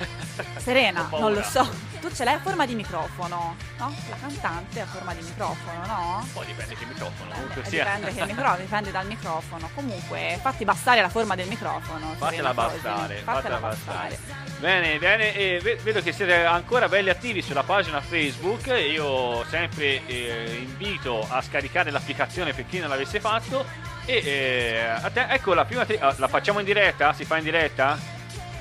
[0.58, 1.86] Serena, non lo so.
[2.00, 3.94] Tu ce l'hai a forma di microfono, no?
[4.08, 6.28] La cantante è a forma di microfono, no?
[6.32, 7.30] Poi dipende che microfono.
[7.30, 7.84] Eh, Comunque eh, sia.
[7.84, 9.70] dipende, che microfono, dipende dal microfono.
[9.74, 12.14] Comunque, fatti bastare la forma del microfono.
[12.16, 14.08] Fatela bastare, Fatela fatela bastare.
[14.10, 14.46] bastare.
[14.58, 18.66] Bene, bene, e ve- vedo che siete ancora belli attivi sulla pagina Facebook.
[18.66, 23.96] Io sempre eh, invito a scaricare l'applicazione per chi non l'avesse fatto.
[24.10, 25.84] E eh, a te- ecco la prima.
[25.84, 27.12] te- ah, la facciamo in diretta?
[27.12, 27.98] Si fa in diretta?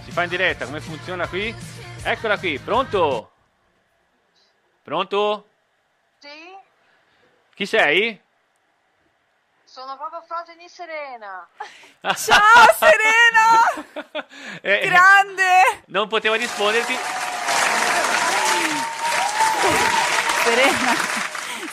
[0.04, 0.66] Si fa in diretta?
[0.66, 1.56] Come funziona qui?
[2.04, 3.32] Eccola qui, pronto?
[4.84, 5.48] Pronto?
[6.20, 6.54] Sì,
[7.56, 8.22] Chi sei?
[9.64, 11.48] sono proprio Frosini Serena.
[12.02, 14.26] Ciao Serena!
[14.62, 15.84] Eh, eh, Grande!
[15.88, 16.96] non poteva risponderti.
[20.44, 20.94] Serena,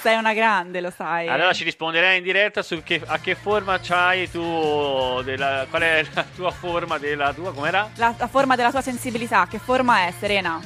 [0.04, 1.28] sei una grande, lo sai.
[1.28, 6.04] Allora ci risponderai in diretta su che, a che forma c'hai tu, della, qual è
[6.12, 7.88] la tua forma della tua, com'era?
[7.94, 10.60] La, la forma della tua sensibilità, che forma è, Serena?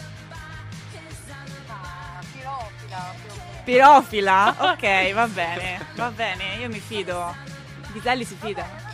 [3.62, 4.54] Pirofila?
[4.58, 7.32] Ok, va bene, va bene, io mi fido.
[7.92, 8.87] Biselli si fida.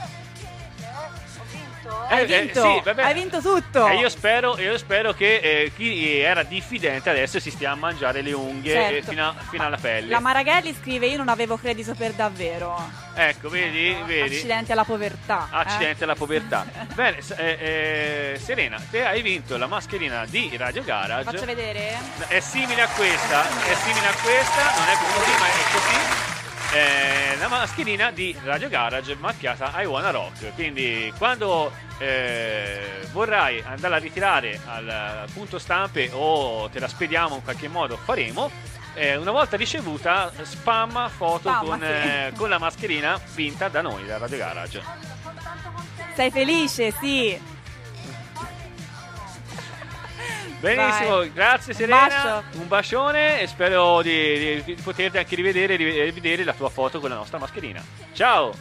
[1.85, 2.17] Eh, vinto, Eh, eh?
[2.17, 3.03] Hai vinto, sì, vabbè.
[3.03, 3.87] hai vinto tutto.
[3.89, 8.23] E io spero, io spero che eh, chi era diffidente adesso si stia a mangiare
[8.23, 8.97] le unghie Certo.
[8.97, 10.09] eh, fino, a- fino alla pelle.
[10.09, 12.77] La Maraghelli scrive io non avevo credito per davvero.
[13.15, 14.35] ecco, vedi, vedi?
[14.35, 15.49] Accidenti alla povertà.
[15.53, 15.57] eh.
[15.57, 16.67] Accidente alla povertà.
[16.95, 21.25] Bene, eh, eh, Serena, te hai vinto la mascherina di Radio Garage.
[21.31, 21.97] Faccio vedere?
[22.29, 26.43] È simile a questa, è simile a questa, non è così, ma è così.
[26.75, 30.53] Eh, la mascherina di Radio Garage marchiata I Wanna Rock.
[30.55, 37.43] Quindi quando eh, vorrai andare a ritirare al punto stampe o te la spediamo in
[37.43, 38.51] qualche modo, faremo.
[38.95, 41.85] eh, una volta ricevuta, spam foto Spam, con, sì.
[41.87, 44.83] eh, con la mascherina vinta da noi, da Radio Garage.
[46.15, 46.93] Sei felice?
[46.93, 47.53] Sì.
[50.73, 51.33] Benissimo, Vai.
[51.33, 52.43] grazie Un Serena, bacio.
[52.59, 57.01] un bacione e spero di, di- di poterti anche rivedere e rivedere la tua foto
[57.01, 57.83] con la nostra mascherina.
[58.15, 58.53] Ciao!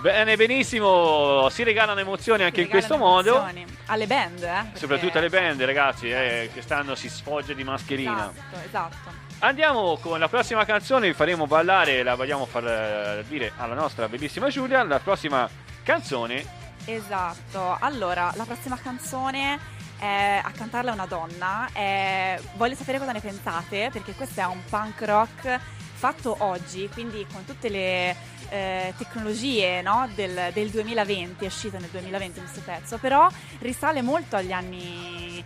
[0.00, 3.66] Bene, benissimo, si regalano emozioni anche in questo Regalano modo, emozioni.
[3.86, 4.46] Alle band, eh?
[4.46, 8.30] perché- soprattutto alle band ragazzi, eh, quest'anno si sfoggia di mascherina.
[8.32, 9.24] Esatto, esatto.
[9.40, 14.08] Andiamo con la prossima canzone, vi faremo ballare, la vogliamo far eh, dire alla nostra
[14.08, 15.48] bellissima Giulia, la prossima
[15.82, 17.76] canzone Esatto.
[17.80, 19.58] Allora, la prossima canzone
[19.98, 21.68] è a cantarla è una donna.
[21.72, 25.58] è- Voglio sapere cosa ne pensate, perché questo è un punk rock
[25.94, 28.14] fatto oggi, quindi con tutte le
[28.50, 33.26] eh, tecnologie no, del, del 2020, è uscito nel 2020 questo pezzo, però
[33.60, 35.42] risale molto agli anni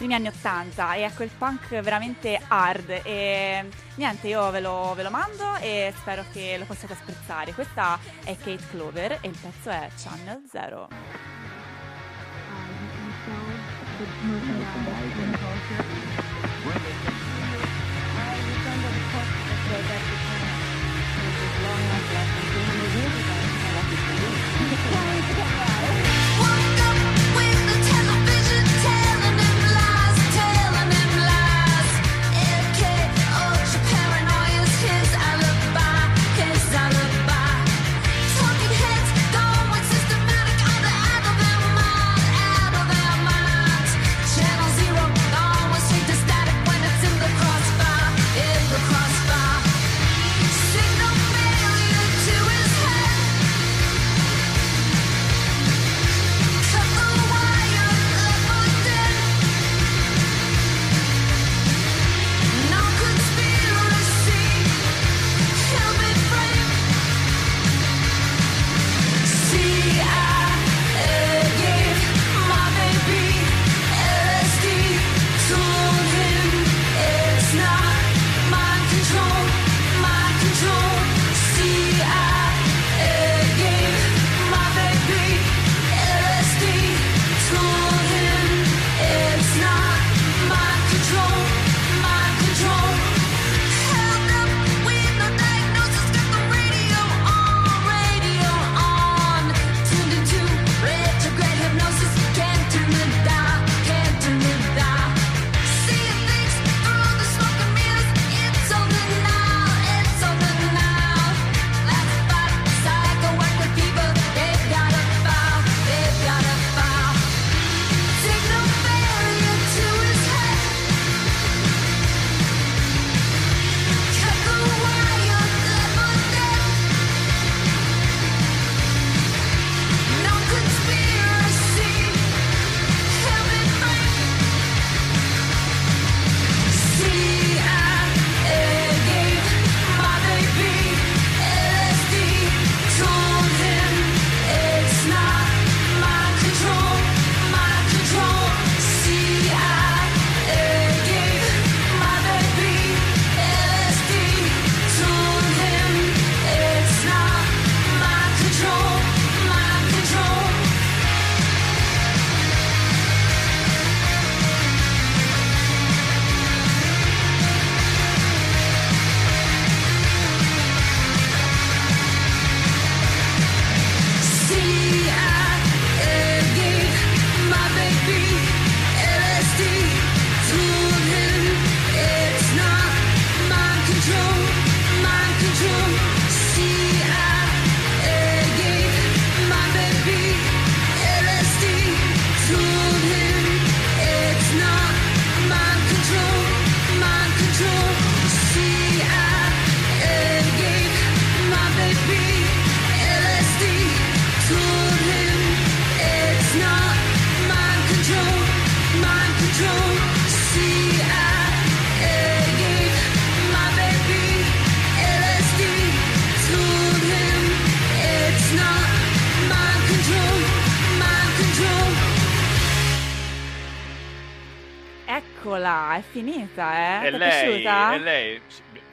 [0.00, 3.02] primi anni 80 e ecco il punk veramente hard.
[3.02, 7.52] E niente io ve lo, ve lo mando e spero che lo possiate apprezzare.
[7.52, 10.88] Questa è Kate Clover e il pezzo è Channel Zero.
[15.68, 15.99] Channel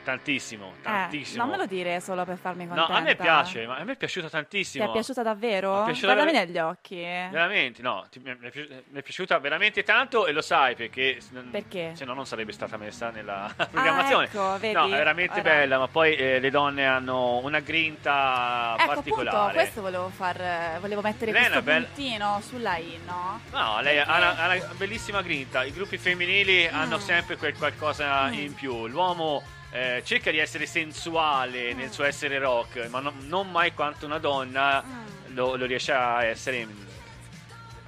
[0.07, 1.43] lei, tantissimo, Eh, tantissimo.
[1.43, 2.95] non me lo dire solo per farmi No, contenta.
[2.95, 4.85] a me piace, ma a me è piaciuta Ti tantissimo.
[4.85, 5.81] è piaciuta davvero?
[5.81, 6.95] È piaciuta Guardami ver- negli occhi.
[7.01, 11.17] Veramente, no, ti- mi, è pi- mi è piaciuta veramente tanto e lo sai perché,
[11.51, 11.91] Perché?
[11.95, 14.25] se no non sarebbe stata messa nella programmazione.
[14.25, 14.73] ecco, vedi?
[14.73, 19.37] No, è veramente Ora- bella, ma poi eh, le donne hanno una grinta Ecco, particolare.
[19.37, 23.39] appunto, questo volevo far volevo mettere Lei questo bella- puntino sulla I, no?
[23.51, 25.63] No, lei ha una, ha una bellissima grinta.
[25.63, 26.75] I gruppi femminili Mm.
[26.75, 28.87] hanno sempre quel qualcosa in più.
[28.87, 29.41] L'uomo
[29.71, 31.77] eh, cerca di essere sensuale Mm.
[31.77, 35.35] nel suo essere rock, ma no- non mai quanto una donna Mm.
[35.35, 36.85] lo, lo riesce a essere mm,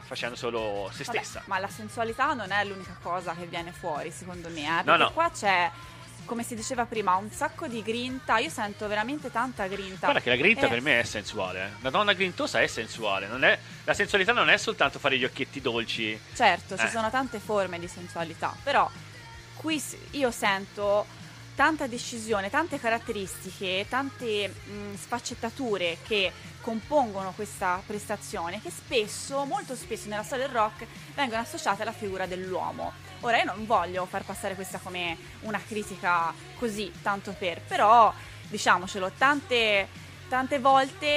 [0.06, 1.42] facendo solo se Vabbè, stessa.
[1.46, 4.62] ma la sensualità non è l'unica cosa che viene fuori, secondo me.
[4.62, 4.70] Eh?
[4.70, 5.12] No, Perché no.
[5.12, 5.72] qua c'è,
[6.26, 8.38] come si diceva prima, un sacco di grinta.
[8.40, 10.08] Io sento veramente tanta grinta.
[10.08, 11.64] Guarda che la grinta Eh, per me è sensuale.
[11.66, 11.70] eh.
[11.82, 13.28] La donna grintosa è sensuale.
[13.28, 16.20] non è- la sensualità non è soltanto fare gli occhietti dolci.
[16.36, 16.90] Certo, ci Eh.
[16.90, 18.90] sono tante forme di sensualità, però
[19.56, 21.06] qui io sento
[21.60, 26.32] tanta decisione, tante caratteristiche, tante mh, sfaccettature che
[26.62, 32.28] compongono questa prestazione che spesso, molto spesso nella storia del rock vengono associate alla figura
[32.28, 32.94] dell'uomo.
[33.20, 38.14] Ora io non voglio far passare questa come una critica così, tanto per, però
[38.48, 39.90] diciamocelo, tante,
[40.30, 41.08] tante volte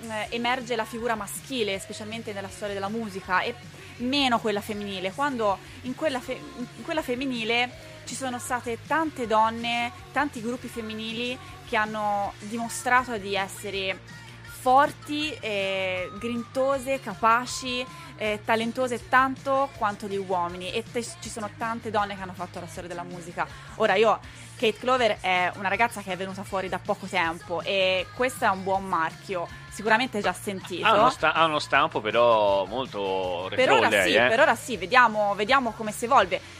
[0.00, 3.54] eh, emerge la figura maschile, specialmente nella storia della musica, e
[3.98, 5.12] meno quella femminile.
[5.12, 11.38] Quando in quella, fe- in quella femminile ci sono state tante donne, tanti gruppi femminili
[11.68, 14.00] che hanno dimostrato di essere
[14.42, 17.86] forti, eh, grintose, capaci,
[18.16, 22.58] eh, talentose tanto quanto gli uomini e te- ci sono tante donne che hanno fatto
[22.58, 23.46] la storia della musica.
[23.76, 24.18] Ora io,
[24.56, 28.48] Kate Clover è una ragazza che è venuta fuori da poco tempo e questo è
[28.48, 30.84] un buon marchio, sicuramente già sentito.
[30.84, 34.28] Ha uno, sta- ha uno stampo però molto retro Per ora lei, sì, eh.
[34.28, 36.58] per ora sì, vediamo, vediamo come si evolve.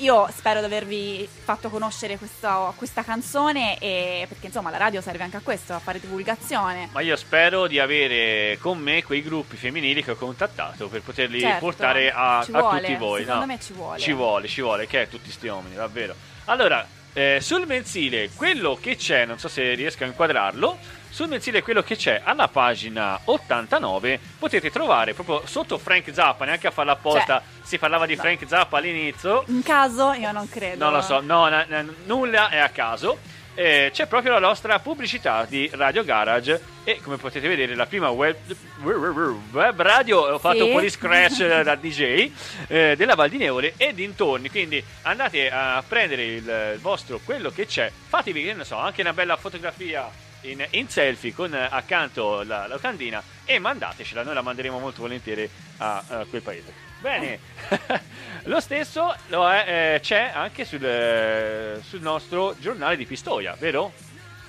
[0.00, 5.24] Io spero di avervi fatto conoscere questa, questa canzone e perché insomma la radio serve
[5.24, 6.88] anche a questo, a fare divulgazione.
[6.92, 11.40] Ma io spero di avere con me quei gruppi femminili che ho contattato per poterli
[11.40, 13.20] Certo, portare a, a vuole, tutti voi.
[13.20, 13.46] secondo no?
[13.46, 13.98] me ci vuole.
[13.98, 16.14] Ci vuole, ci vuole, che è tutti sti uomini, davvero.
[16.46, 20.78] Allora, eh, sul mensile, quello che c'è, non so se riesco a inquadrarlo,
[21.10, 26.66] sul mensile quello che c'è alla pagina 89 potete trovare proprio sotto Frank Zappa, neanche
[26.68, 28.22] a farla apposta, Cioè, si parlava di no.
[28.22, 29.44] Frank Zappa all'inizio.
[29.48, 30.84] In caso io non credo.
[30.84, 33.18] Non lo so, no, na- na- nulla è a caso.
[33.52, 38.08] Eh, c'è proprio la nostra pubblicità di Radio Garage e come potete vedere la prima
[38.08, 38.36] web,
[38.82, 40.62] web radio ho fatto Sì.
[40.62, 42.30] un po' di scratch da DJ
[42.68, 47.50] eh, della Val di Nevole e dintorni quindi andate a prendere il, il vostro quello
[47.50, 50.08] che c'è fatevi che ne so anche una bella fotografia
[50.42, 55.48] in, in selfie con eh, accanto la locandina e mandatecela noi la manderemo molto volentieri
[55.78, 57.38] a, a quel paese bene
[58.44, 63.92] lo stesso lo è, eh, c'è anche sul, eh, sul nostro giornale di Pistoia vero?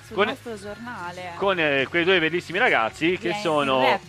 [0.06, 1.32] Sul con- nostro giornale.
[1.36, 4.00] con eh, quei due bellissimi ragazzi che Viene sono.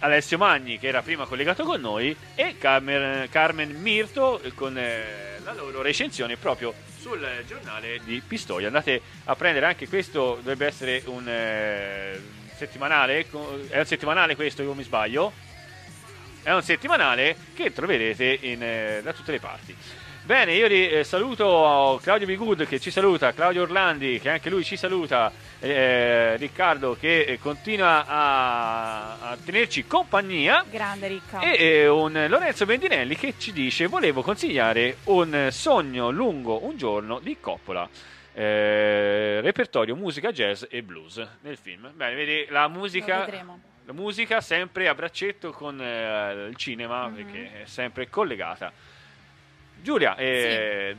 [0.00, 5.52] Alessio Magni che era prima collegato con noi e Carmen, Carmen Mirto con eh, la
[5.54, 6.72] loro recensione proprio
[7.08, 8.66] sul giornale di Pistoia.
[8.66, 12.20] Andate a prendere anche questo dovrebbe essere un eh,
[12.54, 13.26] settimanale
[13.68, 15.32] è un settimanale questo io mi sbaglio?
[16.42, 19.74] È un settimanale che troverete in, eh, da tutte le parti
[20.28, 24.62] Bene, io ri- eh, saluto Claudio Bigood che ci saluta, Claudio Orlandi che anche lui
[24.62, 31.40] ci saluta, eh, Riccardo che eh, continua a, a tenerci compagnia Grande ricca.
[31.40, 37.20] e eh, un Lorenzo Bendinelli che ci dice volevo consigliare un sogno lungo un giorno
[37.20, 37.88] di Coppola.
[38.34, 41.90] eh, repertorio musica jazz e blues nel film.
[41.94, 43.26] Bene, vedi la musica,
[43.86, 47.14] la musica sempre a braccetto con eh, il cinema Mhm.
[47.14, 48.70] perché è sempre collegata.
[49.82, 50.96] Giulia, eh,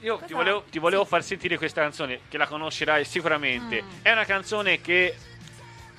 [0.00, 1.08] io ti volevo, ti volevo Sì.
[1.08, 3.82] far sentire questa canzone che la conoscerai sicuramente.
[3.82, 3.88] Mm.
[4.02, 5.14] È una canzone che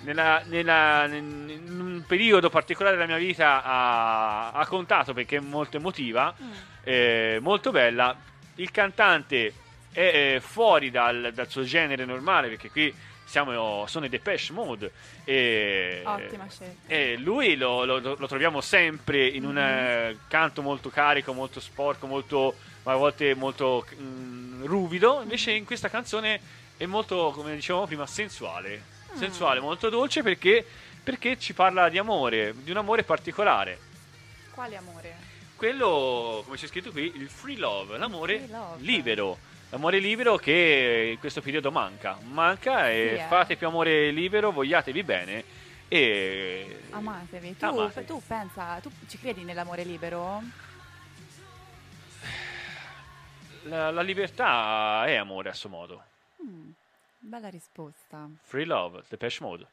[0.02, 5.78] nella- nella- in un periodo particolare della mia vita ha, ha contato perché è molto
[5.78, 6.52] emotiva, Mm.
[6.84, 8.16] eh, molto bella.
[8.56, 9.54] Il cantante
[9.92, 12.94] è fuori dal, dal suo genere normale perché qui
[13.28, 14.92] siamo, sono i Depeche Mode.
[15.26, 16.88] E, Ottima scelta.
[16.88, 19.58] e lui lo, lo- lo troviamo sempre in un Mhm.
[19.58, 25.20] eh, canto molto carico, molto sporco, molto, ma a volte molto mm, ruvido.
[25.22, 26.40] Invece in questa canzone
[26.78, 28.82] è molto, come dicevamo prima, sensuale.
[29.14, 29.18] Mm.
[29.18, 30.66] Sensuale, molto dolce perché,
[31.04, 33.78] perché ci parla di amore, di un amore particolare.
[34.54, 35.16] Quale amore?
[35.58, 38.82] Quello, come c'è scritto qui, il free love, l'amore Free love.
[38.84, 39.38] libero.
[39.70, 43.28] L'amore libero che in questo periodo manca, manca e yeah.
[43.28, 45.44] fate più amore libero, vogliatevi bene
[45.90, 46.84] e...
[46.92, 47.58] Amatevi.
[47.58, 48.06] Tu, amatevi.
[48.06, 50.42] tu pensa, tu ci credi nell'amore libero?
[53.64, 56.04] La, la libertà è amore a suo modo.
[56.42, 56.70] Mm,
[57.20, 58.30] bella risposta.
[58.44, 59.68] Free love, the Depeche Mode.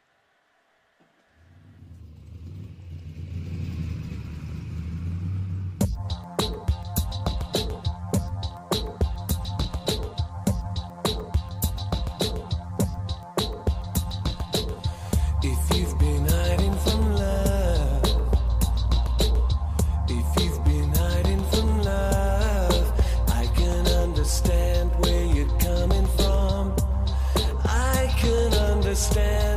[28.95, 29.54] understand.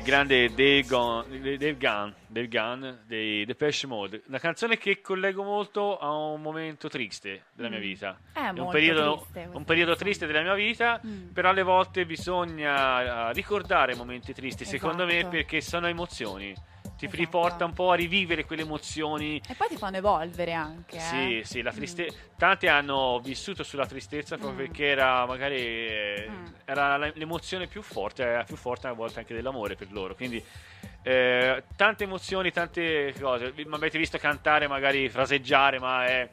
[0.00, 5.42] il grande Dave Gunn, Dave Gunn, Dave Gunn dei Depeche Mode, una canzone che collego
[5.42, 8.18] molto a un momento triste della mia vita.
[8.32, 11.28] È, È un, periodo, triste, un periodo triste della mia vita, mm.
[11.32, 14.78] però alle volte bisogna ricordare momenti tristi, esatto.
[14.78, 16.54] secondo me, perché sono emozioni
[17.00, 17.20] ti esatto.
[17.20, 19.40] riporta un po' a rivivere quelle emozioni.
[19.48, 20.96] E poi ti fanno evolvere anche.
[20.96, 21.00] Eh?
[21.00, 22.14] Sì, sì, la tristezza.
[22.14, 22.36] Mm.
[22.36, 24.66] Tante hanno vissuto sulla tristezza proprio mm.
[24.66, 26.44] perché era magari eh, mm.
[26.66, 30.14] era l'emozione più forte, era più forte a volte anche dell'amore per loro.
[30.14, 30.42] Quindi
[31.02, 33.54] eh, tante emozioni, tante cose.
[33.56, 36.28] Mi avete visto cantare, magari fraseggiare, ma è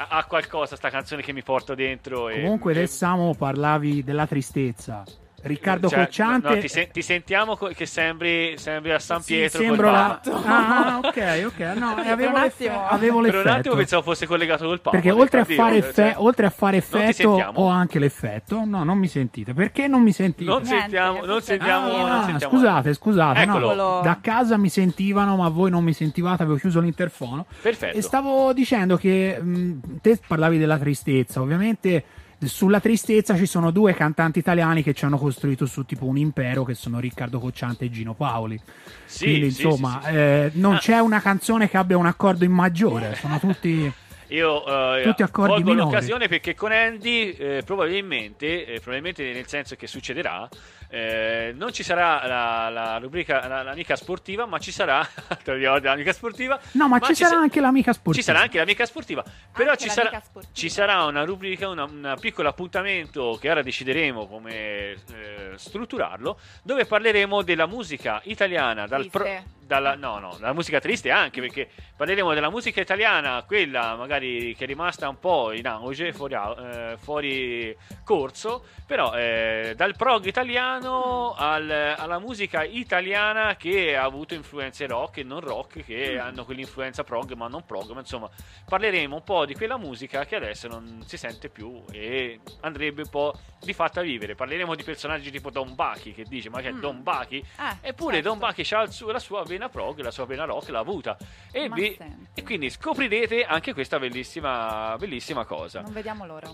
[0.00, 2.28] ha qualcosa sta canzone che mi porta dentro.
[2.28, 3.36] Comunque e, adesso e...
[3.36, 5.04] parlavi della tristezza.
[5.40, 6.48] Riccardo Cioè, Cocciante.
[6.48, 9.60] no, ti, sen- ti sentiamo co- che sembri, sembri a San Sì, Pietro.
[9.60, 10.20] sembro col la-.
[10.44, 11.58] Ah, ah, ok, ok.
[11.76, 12.86] No, Per avevo, un l'effe- attimo.
[12.88, 13.76] avevo Per un attimo l'effetto.
[13.76, 14.90] pensavo fosse collegato col Papa.
[14.90, 18.64] Perché detto, oltre a, fare cioè, effe- oltre a fare effetto ho anche l'effetto.
[18.64, 19.54] No, non mi sentite.
[19.54, 20.50] Perché non mi sentite?
[20.50, 22.52] Non Niente, sentiamo, non sentiamo, Ah, non sentiamo.
[22.54, 23.44] scusate, scusate.
[23.44, 26.42] no, da casa mi sentivano, ma voi non mi sentivate.
[26.42, 27.46] Avevo chiuso l'interfono.
[27.62, 27.96] Perfetto.
[27.96, 31.40] E stavo dicendo che mh, te parlavi della tristezza.
[31.40, 32.04] Ovviamente
[32.46, 36.64] sulla tristezza ci sono due cantanti italiani che ci hanno costruito su tipo un impero,
[36.64, 38.60] che sono Riccardo Cocciante e Gino Paoli.
[39.04, 40.78] Sì, Quindi, sì, insomma, sì, eh, non Ah.
[40.78, 43.14] c'è una canzone che abbia un accordo in maggiore.
[43.16, 43.90] Sono tutti.
[44.30, 49.74] Io eh, Tutti accordi colgo l'occasione perché con Andy eh, probabilmente, eh, probabilmente nel senso
[49.74, 50.46] che succederà,
[50.90, 55.06] eh, non ci sarà la, la rubrica, la- l'amica sportiva, ma ci sarà,
[55.44, 56.58] l'amica sportiva?
[56.72, 58.16] No, ma, ci sarà sa- anche l'amica sportiva.
[58.16, 60.54] Ci sarà anche l'amica sportiva, però Anche ci sarà, sportiva.
[60.54, 66.86] ci sarà una rubrica, una- un piccolo appuntamento che ora decideremo come eh, strutturarlo, dove
[66.86, 72.32] parleremo della musica italiana, dal pro- dalla, no, no, la musica triste anche perché parleremo
[72.32, 77.76] della musica italiana, quella magari che è rimasta un po' in auge, fuori, eh, fuori
[78.02, 85.18] corso, però eh, dal prog italiano al- alla musica italiana che ha avuto influenze rock
[85.18, 88.30] e non rock, che hanno quell'influenza prog ma non prog, ma insomma
[88.66, 93.10] parleremo un po' di quella musica che adesso non si sente più e andrebbe un
[93.10, 94.34] po' di fatta vivere.
[94.34, 96.80] Parleremo di personaggi tipo Don Bachi che dice ma che è Mm.
[96.80, 97.44] Don Bachi?
[97.56, 98.28] Ah, Eppure certo.
[98.30, 101.16] Don Bachi ha la sua vena prog, la sua vena rock, l'ha avuta.
[101.50, 101.96] E, vi-
[102.34, 105.80] e quindi scoprirete anche questa bellissima, bellissima cosa.
[105.80, 106.50] Non vediamo l'ora.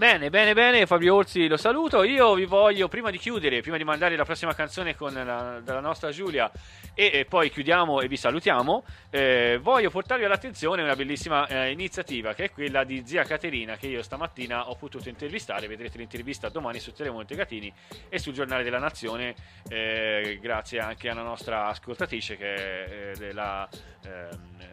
[0.00, 2.04] Bene, bene, bene, Fabio Orsi lo saluto.
[2.04, 5.80] Io vi voglio, prima di chiudere, prima di mandare la prossima canzone con la, della
[5.80, 6.50] nostra Giulia
[6.94, 12.32] e, e poi chiudiamo e vi salutiamo, eh, voglio portarvi all'attenzione una bellissima eh, iniziativa
[12.32, 15.66] che è quella di zia Caterina che io stamattina ho potuto intervistare.
[15.66, 17.70] Vedrete l'intervista domani su Telemonte Gatini
[18.08, 19.34] e sul Giornale della Nazione,
[19.68, 23.68] eh, grazie anche alla nostra ascoltatrice che è eh, della...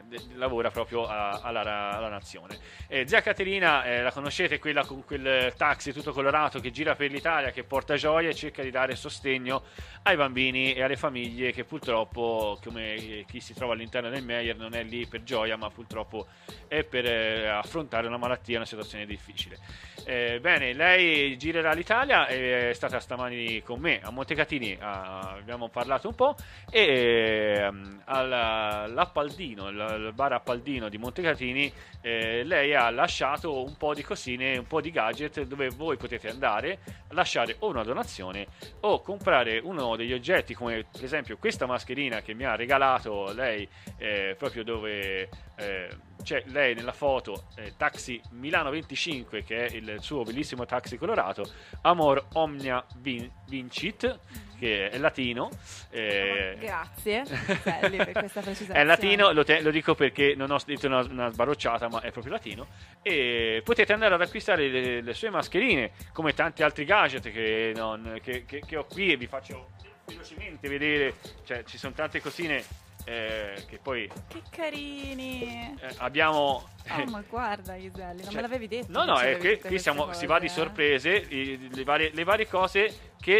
[0.08, 2.58] de- lavora proprio a- alla, alla nazione.
[2.88, 7.12] Eh, zia Caterina, eh, la conoscete, quella con quel taxi tutto colorato che gira per
[7.12, 9.64] l'Italia, che porta gioia e cerca di dare sostegno
[10.04, 14.74] ai bambini e alle famiglie che purtroppo, come chi si trova all'interno del Meyer, non
[14.74, 16.28] è lì per gioia, ma purtroppo
[16.68, 19.58] è per eh, affrontare una malattia, una situazione difficile.
[20.06, 26.08] Eh, bene, lei girerà l'Italia, è stata stamani con me a Montecatini, ah, abbiamo parlato
[26.08, 26.36] un po'
[26.72, 31.72] e ehm, alla- all'Appaldino, il, il bar Appaldino di Montecatini,
[32.02, 36.30] eh, lei ha lasciato un po' di cosine, un po' di gadget dove voi potete
[36.30, 36.80] andare,
[37.10, 38.48] lasciare o una donazione
[38.82, 43.68] o comprare uno degli oggetti come per esempio questa mascherina che mi ha regalato lei
[43.98, 45.90] eh, proprio dove eh,
[46.28, 51.50] c'è lei nella foto eh, Taxi Milano 25 che è il suo bellissimo taxi colorato
[51.84, 54.20] Amor Omnia Vin- Vincit
[54.60, 55.50] che è latino
[55.90, 57.24] eh, Grazie,
[57.64, 58.78] per questa precisazione.
[58.78, 62.12] è latino, lo, te- lo dico perché non ho detto una, una sbarocciata, ma è
[62.12, 62.68] proprio latino.
[63.04, 68.20] E potete andare ad acquistare le, le sue mascherine, come tanti altri gadget che, non-
[68.22, 69.70] che- che- che ho qui e vi faccio
[70.08, 71.14] velocemente vedere.
[71.46, 72.64] Cioè, ci sono tante cosine
[73.08, 75.76] eh, che poi Che carini.
[75.80, 76.68] eh, abbiamo.
[76.90, 78.88] Oh, ma guarda, Iselli, non Cioè, me l'avevi detto.
[78.92, 80.50] No, no, tutte qui queste siamo- si va di eh?
[80.50, 83.38] sorprese, i- le, varie, le varie cose che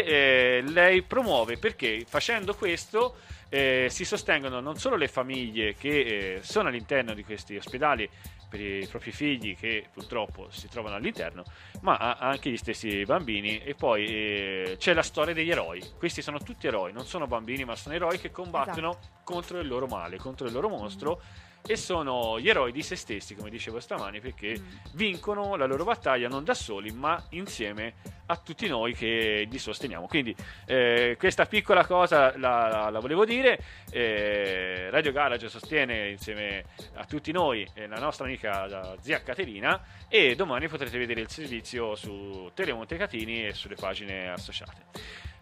[0.58, 3.16] eh, lei promuove, perché facendo questo
[3.50, 8.08] eh, si sostengono non solo le famiglie che eh, sono all'interno di questi ospedali
[8.48, 11.44] per i propri figli che purtroppo si trovano all'interno,
[11.82, 15.82] ma anche gli stessi bambini e poi eh, c'è la storia degli eroi.
[15.98, 19.08] Questi sono tutti eroi, non sono bambini, ma sono eroi che combattono Esatto.
[19.24, 21.20] contro il loro male, contro il loro mostro
[21.66, 24.64] e sono gli eroi di se stessi, come dicevo stamani, perché Mm.
[24.94, 27.94] vincono la loro battaglia non da soli, ma insieme
[28.26, 30.06] a tutti noi che li sosteniamo.
[30.06, 30.34] Quindi
[30.66, 33.58] eh, questa piccola cosa la, la- la volevo dire.
[33.90, 36.64] Eh, Radio Garage sostiene insieme
[36.94, 41.28] a tutti noi eh, la nostra amica la zia Caterina e domani potrete vedere il
[41.30, 44.84] servizio su Telemonte Catini e sulle pagine associate.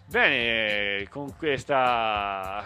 [0.08, 2.62] Bene, con questa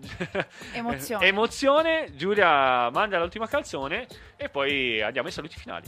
[0.72, 1.26] Emozione.
[1.26, 4.06] emozione, Giulia manda l'ultima calzone
[4.36, 5.86] e poi andiamo ai saluti finali.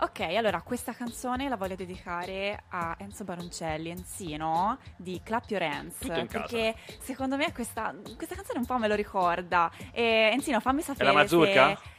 [0.00, 6.00] Ok, allora questa canzone la voglio dedicare a Enzo Baroncelli, Enzino di Clap Your Hands.
[6.02, 6.26] In casa.
[6.26, 9.70] Perché secondo me questa, questa canzone un po' me lo ricorda.
[9.92, 11.04] E Enzino, fammi È sapere.
[11.06, 11.68] la mazurka?
[11.68, 11.92] se-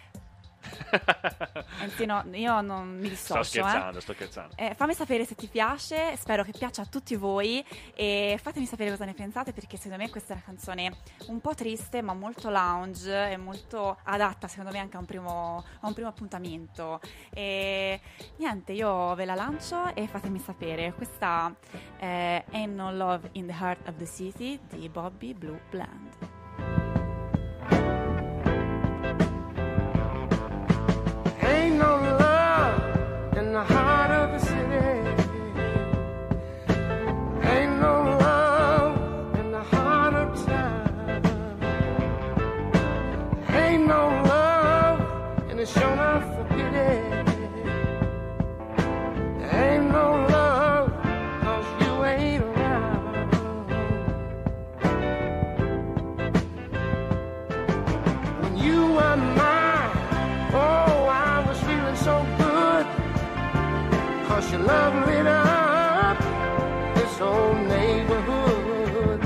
[1.82, 3.44] Anzi, no, io non mi dissocio.
[3.44, 3.64] sto eh.
[3.64, 4.56] scherzando, sto scherzando.
[4.56, 7.64] Eh, fammi sapere se ti piace, spero che piaccia a tutti voi
[7.94, 10.98] e fatemi sapere cosa ne pensate perché secondo me questa è una canzone
[11.28, 15.64] un po' triste ma molto lounge e molto adatta secondo me anche a un primo,
[15.82, 17.00] a un primo appuntamento.
[17.32, 18.00] E
[18.38, 20.94] niente, io ve la lancio e fatemi sapere.
[20.94, 21.54] Questa
[21.98, 26.85] è Ain't No Love in the Heart of the City di Bobby Blue Bland.
[33.56, 34.86] The heart of the city.
[37.54, 37.96] Ain't no
[38.28, 41.58] love in the heart of town.
[43.48, 45.00] Ain't no love
[45.50, 46.96] and it's shown up for pity.
[49.56, 50.25] Ain't no
[64.66, 66.18] love lit up
[66.96, 69.20] this whole neighborhood.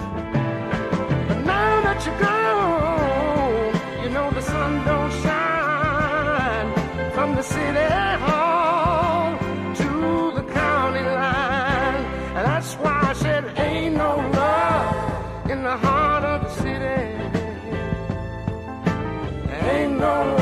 [1.28, 6.70] But now that you're gone, you know the sun don't shine
[7.14, 7.88] from the city
[8.26, 9.38] hall
[9.82, 9.90] to
[10.38, 12.04] the county line.
[12.36, 17.00] And that's why I said, ain't no love in the heart of the city.
[19.72, 20.39] Ain't no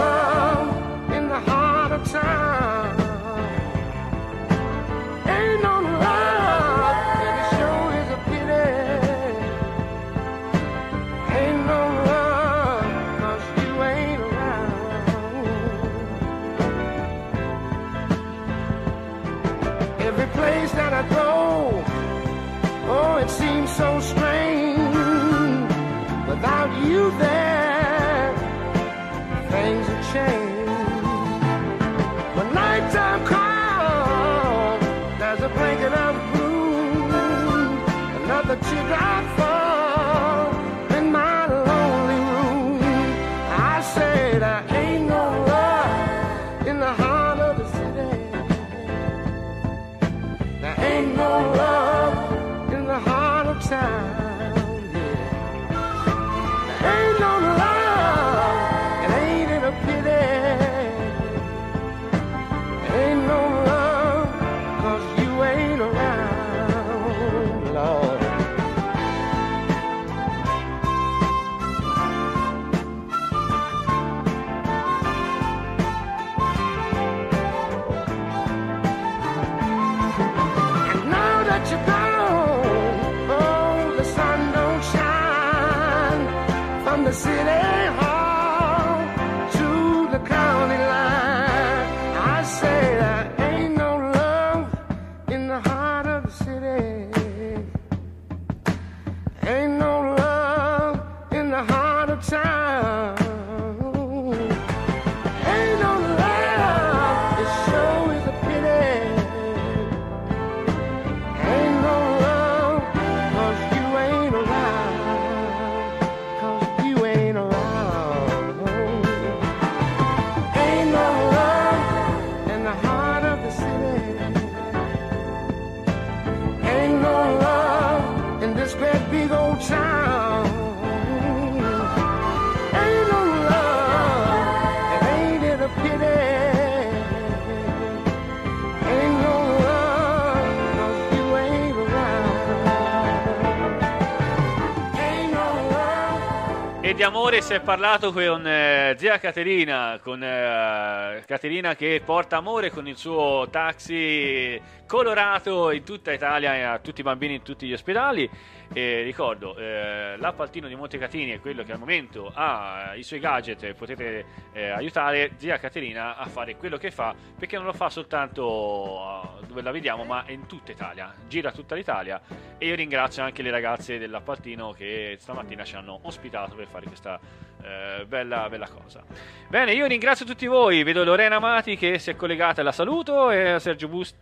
[146.97, 152.71] di amore si è parlato con eh, zia Caterina, con eh, Caterina che porta amore
[152.71, 157.67] con il suo taxi colorato in tutta Italia e a tutti i bambini in tutti
[157.67, 158.27] gli ospedali.
[158.73, 163.73] E ricordo, eh, l'appaltino di Montecatini è quello che al momento ha i suoi gadget
[163.73, 169.39] potete eh, aiutare zia Caterina a fare quello che fa, perché non lo fa soltanto
[169.41, 172.21] eh, dove la vediamo, ma in tutta Italia, gira tutta l'Italia.
[172.57, 177.19] E io ringrazio anche le ragazze dell'appaltino che stamattina ci hanno ospitato per fare questa
[177.61, 179.03] eh, bella, bella cosa.
[179.47, 183.57] Bene, io ringrazio tutti voi, vedo Lorena Mati che si è collegata, la saluto, e
[183.59, 184.15] Sergio Bust-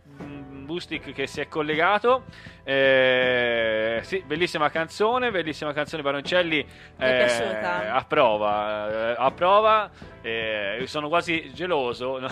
[0.66, 2.24] Bustic che si è collegato.
[2.64, 6.56] Eh, sì, bellissima canzone, bellissima canzone Baroncelli.
[6.96, 7.94] Mi è piaciuta.
[7.94, 9.90] A prova, eh, a prova.
[10.20, 12.18] eh, io sono quasi geloso.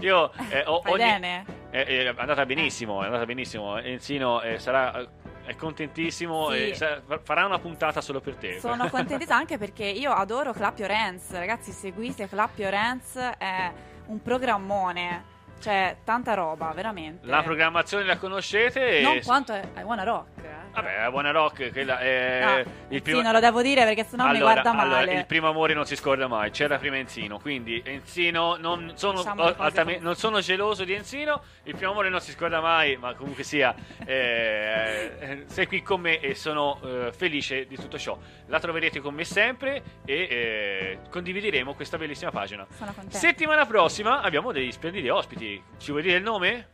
[0.00, 1.44] Io eh, ho, ogni- bene?
[1.70, 3.78] eh, eh, è andata benissimo, è andata benissimo.
[3.78, 5.06] Enzino eh, sarà
[5.44, 6.68] è contentissimo Sì.
[6.70, 8.58] e farà una puntata solo per te.
[8.58, 11.30] Sono contentissima anche perché io adoro Clappio Renz.
[11.32, 13.70] Ragazzi, seguite Clappio Renz, è
[14.06, 15.30] un programmone.
[15.62, 17.24] Cioè, tanta roba, veramente.
[17.24, 18.98] La programmazione la conoscete?
[18.98, 20.40] e- Non quanto è I Wanna Rock.
[20.72, 20.80] Eh.
[20.80, 24.24] Vabbè, la buona rock, quella è Ah, il Sì, non lo devo dire perché sennò
[24.24, 25.14] mi Allora, guarda allora, male.
[25.14, 26.50] il primo amore non si scorda mai.
[26.50, 31.42] C'era prima Enzino, quindi Enzino non sono, Diciamo altame- non sono geloso di Enzino.
[31.64, 33.74] Il primo amore non si scorda mai, ma comunque sia,
[34.04, 38.16] eh, eh, sei qui con me e sono eh, felice di tutto ciò.
[38.46, 42.66] La troverete con me sempre e eh, condivideremo questa bellissima pagina.
[42.70, 43.18] Sono contenta.
[43.18, 45.62] Settimana prossima abbiamo degli splendidi ospiti.
[45.78, 46.68] Ci vuoi dire il nome?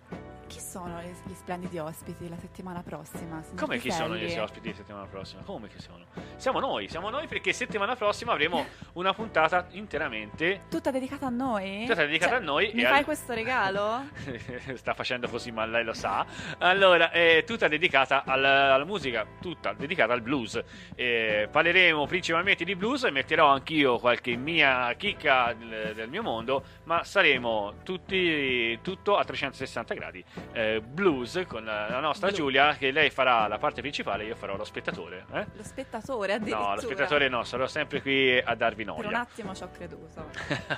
[0.49, 3.43] Chi sono gli, gli splendidi ospiti la settimana prossima?
[3.43, 5.43] signor Come chi sono gli ospiti settimana prossima?
[5.43, 6.07] Come chi sono?
[6.37, 8.65] Siamo noi, siamo noi perché settimana prossima avremo
[8.95, 11.85] una puntata interamente Tutta dedicata a noi?
[11.87, 14.09] Tutta dedicata Cioè, a noi Mi fai al- questo regalo?
[14.75, 16.25] sta facendo così, ma lei lo sa.
[16.59, 20.63] Allora, è tutta dedicata al- alla musica, tutta dedicata al blues.
[20.95, 26.65] Eh, parleremo principalmente di blues e metterò anch'io qualche mia chicca del, del mio mondo,
[26.85, 30.25] ma saremo tutti, tutto a 360 gradi.
[30.53, 32.41] Eh, blues con la, la nostra Blues.
[32.41, 35.25] Giulia, che lei farà la parte principale, io farò lo spettatore.
[35.33, 35.47] eh?
[35.55, 36.69] Lo spettatore addirittura.
[36.69, 39.21] No, lo spettatore no, sarò sempre qui a darvi Per un noia.
[39.21, 40.27] attimo ci ho creduto.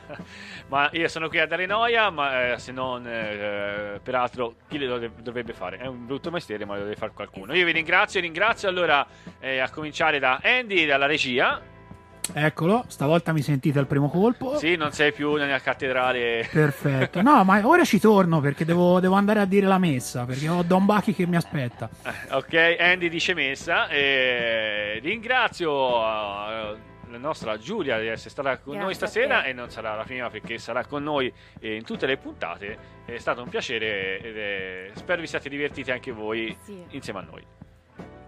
[0.69, 4.99] ma io sono qui a dare noia, ma eh, se non, eh, peraltro, chi lo
[4.99, 5.79] dov- dovrebbe fare?
[5.79, 7.55] È un brutto mestiere, ma lo deve fare qualcuno.
[7.55, 9.07] Io vi ringrazio, ringrazio allora
[9.39, 11.61] eh, a cominciare da Andy, dalla regia.
[12.33, 14.57] Eccolo, stavolta mi sentite al primo colpo.
[14.59, 16.49] Sì, non sei più nella cattedrale.
[16.51, 17.23] Perfetto.
[17.23, 20.63] No, ma ora ci torno perché devo, devo andare a dire la messa, perché ho
[20.63, 21.89] Don Bachi che mi aspetta.
[22.05, 23.89] Eh, ok, Andy dice messa.
[23.89, 26.77] E ringrazio eh,
[27.11, 30.31] la nostra Giulia di essere stata con Grazie noi stasera e non sarà la prima
[30.31, 32.79] perché sarà con noi eh, in tutte le puntate.
[33.05, 36.85] È stato un piacere è- spero vi siate divertiti anche voi Sì.
[36.91, 37.45] insieme a noi.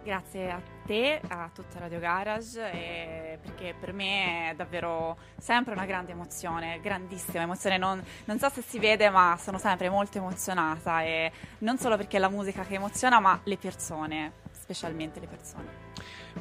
[0.05, 6.11] Grazie a te, a tutta Radio Garage, perché per me è davvero sempre una grande
[6.11, 7.79] emozione, grandissima emozione.
[7.79, 12.17] Non, non so se si vede, ma sono sempre molto emozionata e non solo perché
[12.17, 15.91] è la musica che emoziona, ma le persone, specialmente le persone.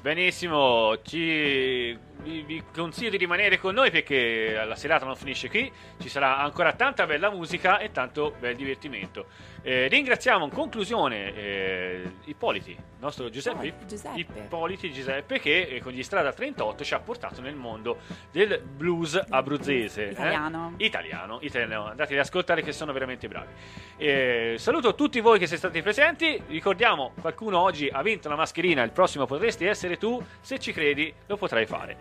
[0.01, 5.72] Benissimo, ci, vi, vi consiglio di rimanere con noi perché la serata non finisce qui,
[5.99, 9.26] ci sarà ancora tanta bella musica e tanto bel divertimento.
[9.64, 14.19] Eh, ringraziamo in conclusione eh, Ippoliti, il nostro Giuseppe, Oh, Giuseppe.
[14.19, 17.99] Ippoliti Giuseppe che eh, con gli Strada 38 ci ha portato nel mondo
[18.31, 20.07] del blues abruzzese.
[20.07, 20.11] eh?
[20.11, 20.73] Italiano.
[20.77, 21.85] Italiano, italiano.
[21.88, 23.52] andate ad ascoltare che sono veramente bravi.
[23.98, 26.41] Eh, saluto tutti voi che siete stati presenti.
[26.48, 30.19] Ricordiamo, qualcuno oggi ha vinto la mascherina, il prossimo potresti essere tu.
[30.39, 31.98] Se ci credi, lo potrai fare.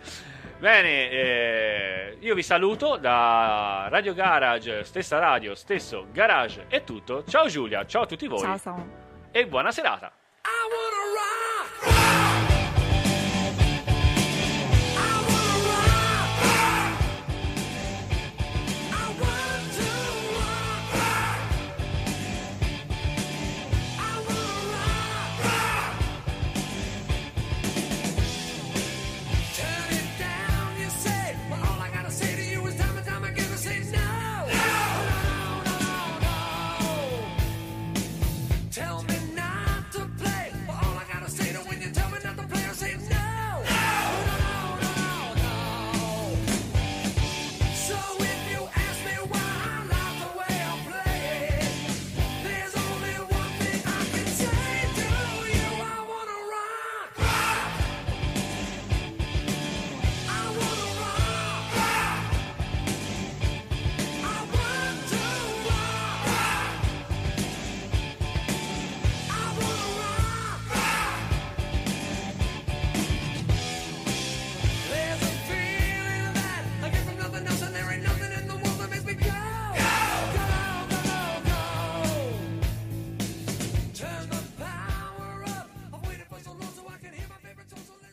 [0.59, 7.23] Bene, eh, io vi saluto da Radio Garage, stessa radio, stesso garage, è tutto.
[7.23, 8.41] Ciao Giulia, ciao a tutti voi.
[8.41, 8.87] Ciao, ciao.
[9.31, 10.11] E buona serata.
[10.43, 11.50] I wanna ride.